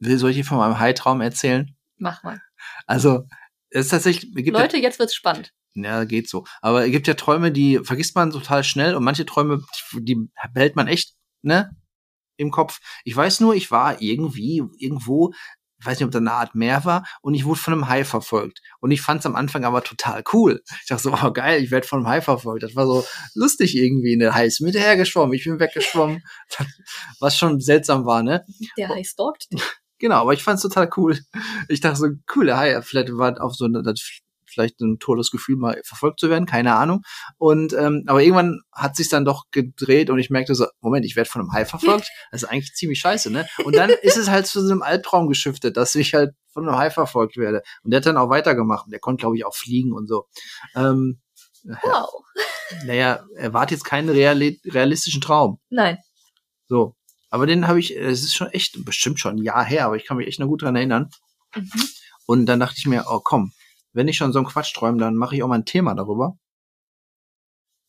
[0.00, 1.76] Will soll ich hier von meinem Haitraum erzählen?
[1.96, 2.42] Mach mal.
[2.86, 3.28] Also,
[3.70, 5.54] es ist tatsächlich, gibt ja, Leute, jetzt wird's spannend.
[5.74, 6.44] ja, geht so.
[6.62, 10.74] Aber es gibt ja Träume, die vergisst man total schnell und manche Träume, die behält
[10.74, 11.76] man echt, ne,
[12.36, 12.80] im Kopf.
[13.04, 15.32] Ich weiß nur, ich war irgendwie, irgendwo,
[15.78, 18.04] ich weiß nicht, ob da eine Art Meer war und ich wurde von einem Hai
[18.04, 18.60] verfolgt.
[18.80, 20.62] Und ich fand es am Anfang aber total cool.
[20.80, 22.62] Ich dachte so, oh geil, ich werde von einem Hai verfolgt.
[22.62, 23.04] Das war so
[23.34, 24.16] lustig irgendwie.
[24.18, 26.22] Der Hai ist mit hergeschwommen, ich bin weggeschwommen.
[27.20, 28.44] Was schon seltsam war, ne?
[28.78, 29.62] Der Hai stalkt dich.
[29.98, 31.18] Genau, aber ich fand's total cool.
[31.68, 34.20] Ich dachte so, cool, der Hai, vielleicht war auf so das,
[34.54, 37.02] vielleicht ein tolles Gefühl, mal verfolgt zu werden, keine Ahnung.
[37.36, 41.16] Und ähm, aber irgendwann hat sich dann doch gedreht und ich merkte so, Moment, ich
[41.16, 42.08] werde von einem Hai verfolgt.
[42.30, 43.46] Das ist eigentlich ziemlich scheiße, ne?
[43.64, 46.78] Und dann ist es halt zu so einem Albtraum geschiftet, dass ich halt von einem
[46.78, 47.62] Hai verfolgt werde.
[47.82, 48.86] Und der hat dann auch weitergemacht.
[48.90, 50.26] Der konnte, glaube ich, auch fliegen und so.
[50.74, 51.20] Ähm,
[51.64, 52.22] Wow.
[52.84, 55.58] naja, er war jetzt keinen reali realistischen Traum.
[55.70, 55.98] Nein.
[56.68, 56.94] So.
[57.30, 60.04] Aber den habe ich, es ist schon echt, bestimmt schon ein Jahr her, aber ich
[60.06, 61.10] kann mich echt noch gut dran erinnern.
[61.56, 61.70] Mhm.
[62.26, 63.52] Und dann dachte ich mir, oh komm,
[63.94, 66.38] wenn ich schon so einen Quatsch träume, dann mache ich auch mal ein Thema darüber.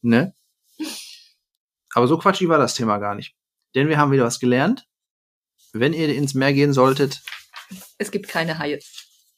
[0.01, 0.33] Ne?
[1.93, 3.35] Aber so quatschig war das Thema gar nicht.
[3.73, 4.87] Denn wir haben wieder was gelernt.
[5.73, 7.21] Wenn ihr ins Meer gehen solltet,
[7.97, 8.79] Es gibt keine Haie.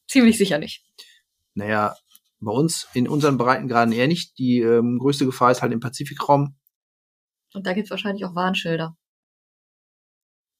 [0.08, 0.84] Ziemlich sicher nicht.
[1.56, 1.96] naja,
[2.40, 4.38] bei uns in unseren Breitengraden eher nicht.
[4.38, 6.56] Die ähm, größte Gefahr ist halt im Pazifikraum.
[7.54, 8.96] Und da gibt's wahrscheinlich auch Warnschilder.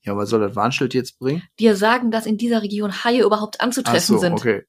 [0.04, 1.44] Ja, was soll das Warnschild jetzt bringen?
[1.60, 4.34] Die ja sagen, dass in dieser Region Haie überhaupt anzutreffen Ach so, sind.
[4.34, 4.64] okay.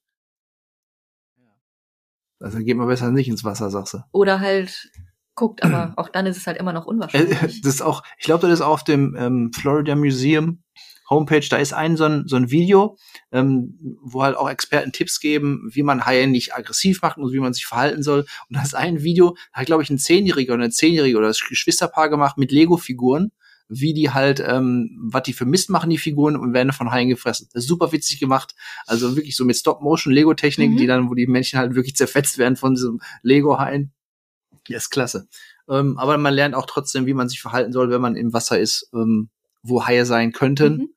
[2.41, 3.99] Also geht man besser nicht ins Wasser, sagst du.
[4.13, 4.91] Oder halt
[5.35, 7.61] guckt, aber auch dann ist es halt immer noch Äh, unwahrscheinlich.
[7.63, 10.63] Das ist auch, ich glaube, das ist auf dem ähm, Florida Museum
[11.11, 12.99] Homepage, da ist ein so ein, so ein Video,
[13.33, 17.41] ähm, wo halt auch Experten Tipps geben, wie man Haie nicht aggressiv macht und wie
[17.41, 18.27] man sich verhalten soll.
[18.49, 21.29] Und da ist ein Video, da hat, glaube ich, ein Zehnjähriger oder eine Zehnjährige oder
[21.29, 23.33] das Geschwisterpaar gemacht mit Lego-Figuren,
[23.69, 27.09] wie die halt, ähm, was die für Mist machen, die Figuren, und werden von Haien
[27.09, 27.49] gefressen.
[27.53, 28.55] Das ist super witzig gemacht.
[28.87, 30.77] Also wirklich so mit Stop-Motion-Lego-Technik, Mhm.
[30.77, 33.93] die dann, wo die Männchen halt wirklich zerfetzt werden von diesem Lego-Haien.
[34.69, 35.29] Ja, ist klasse.
[35.69, 38.59] Ähm, aber man lernt auch trotzdem, wie man sich verhalten soll, wenn man im Wasser
[38.59, 39.29] ist, ähm,
[39.63, 40.77] wo Haie sein könnten.
[40.77, 40.89] Mhm.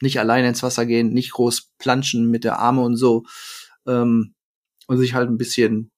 [0.00, 3.24] Nicht alleine ins Wasser gehen, nicht groß planschen mit der Arme und so.
[3.86, 4.34] Ähm,
[4.86, 5.90] und sich halt ein bisschen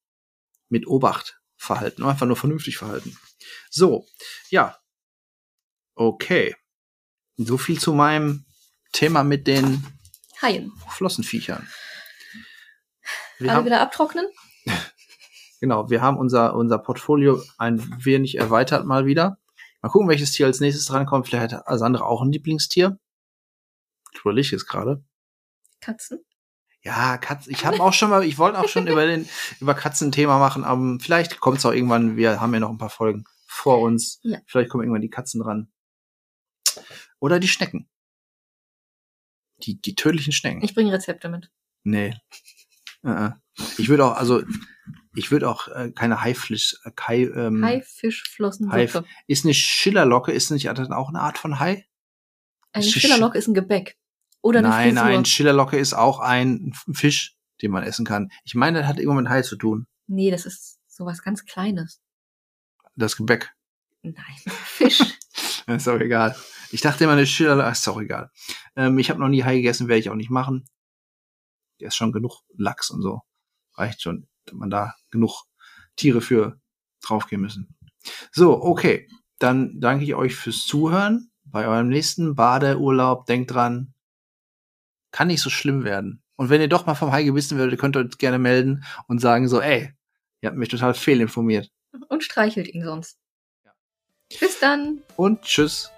[0.68, 2.02] mit Obacht verhalten.
[2.04, 3.16] Einfach nur vernünftig verhalten.
[3.70, 4.06] So,
[4.50, 4.76] ja.
[5.98, 6.54] Okay.
[7.36, 8.44] So viel zu meinem
[8.92, 9.84] Thema mit den
[10.40, 10.72] Haien.
[10.90, 11.68] Flossenviechern.
[13.38, 14.26] Wir Alle haben, wieder abtrocknen?
[15.60, 19.38] genau, wir haben unser, unser Portfolio ein wenig erweitert mal wieder.
[19.82, 21.26] Mal gucken, welches Tier als nächstes drankommt.
[21.26, 22.96] Vielleicht hat Sandra auch ein Lieblingstier.
[24.12, 25.04] Ich überlege es gerade.
[25.80, 26.24] Katzen?
[26.82, 27.52] Ja, Katzen.
[27.52, 29.28] Ich habe auch schon mal, ich wollte auch schon über den
[29.58, 32.16] über Katzen ein Thema machen, aber vielleicht kommt es auch irgendwann.
[32.16, 34.20] Wir haben ja noch ein paar Folgen vor uns.
[34.22, 34.38] Ja.
[34.46, 35.72] Vielleicht kommen irgendwann die Katzen dran.
[37.20, 37.88] Oder die Schnecken.
[39.58, 40.62] Die, die tödlichen Schnecken.
[40.62, 41.50] Ich bringe Rezepte mit.
[41.84, 42.14] nee.
[43.04, 43.30] Äh, äh.
[43.76, 44.42] Ich würde auch, also
[45.14, 48.76] ich würde auch äh, keine Haifisch, äh, Kai, ähm, Haifischflossensuppe.
[48.76, 51.86] Haif- ist eine Schillerlocke, ist nicht das auch eine Art von Hai?
[52.72, 53.96] Eine Sch- Schillerlocke ist ein Gebäck.
[54.42, 55.04] Oder eine nein, Frisur.
[55.10, 58.30] nein, Schillerlocke ist auch ein Fisch, den man essen kann.
[58.44, 59.86] Ich meine, das hat irgendwas mit Hai zu tun.
[60.06, 62.00] Nee, das ist sowas ganz Kleines.
[62.96, 63.52] Das Gebäck.
[64.02, 64.14] Nein,
[64.64, 65.00] Fisch.
[65.66, 66.36] Ist auch egal.
[66.70, 68.30] Ich dachte immer, eine Schillerlocke, ist auch egal.
[68.76, 70.68] Ähm, ich habe noch nie Hai gegessen, werde ich auch nicht machen.
[71.80, 73.22] Der ist schon genug Lachs und so.
[73.74, 75.44] Reicht schon, dass man da genug
[75.96, 76.60] Tiere für
[77.00, 77.76] draufgehen müssen.
[78.32, 79.08] So, okay.
[79.38, 81.30] Dann danke ich euch fürs Zuhören.
[81.44, 83.94] Bei eurem nächsten Badeurlaub, denkt dran,
[85.12, 86.22] kann nicht so schlimm werden.
[86.36, 89.20] Und wenn ihr doch mal vom Hai gebissen werdet, könnt ihr uns gerne melden und
[89.20, 89.92] sagen so, ey,
[90.40, 91.70] ihr habt mich total fehlinformiert.
[92.08, 93.18] Und streichelt ihn sonst.
[94.40, 95.02] Bis dann.
[95.16, 95.90] Und tschüss.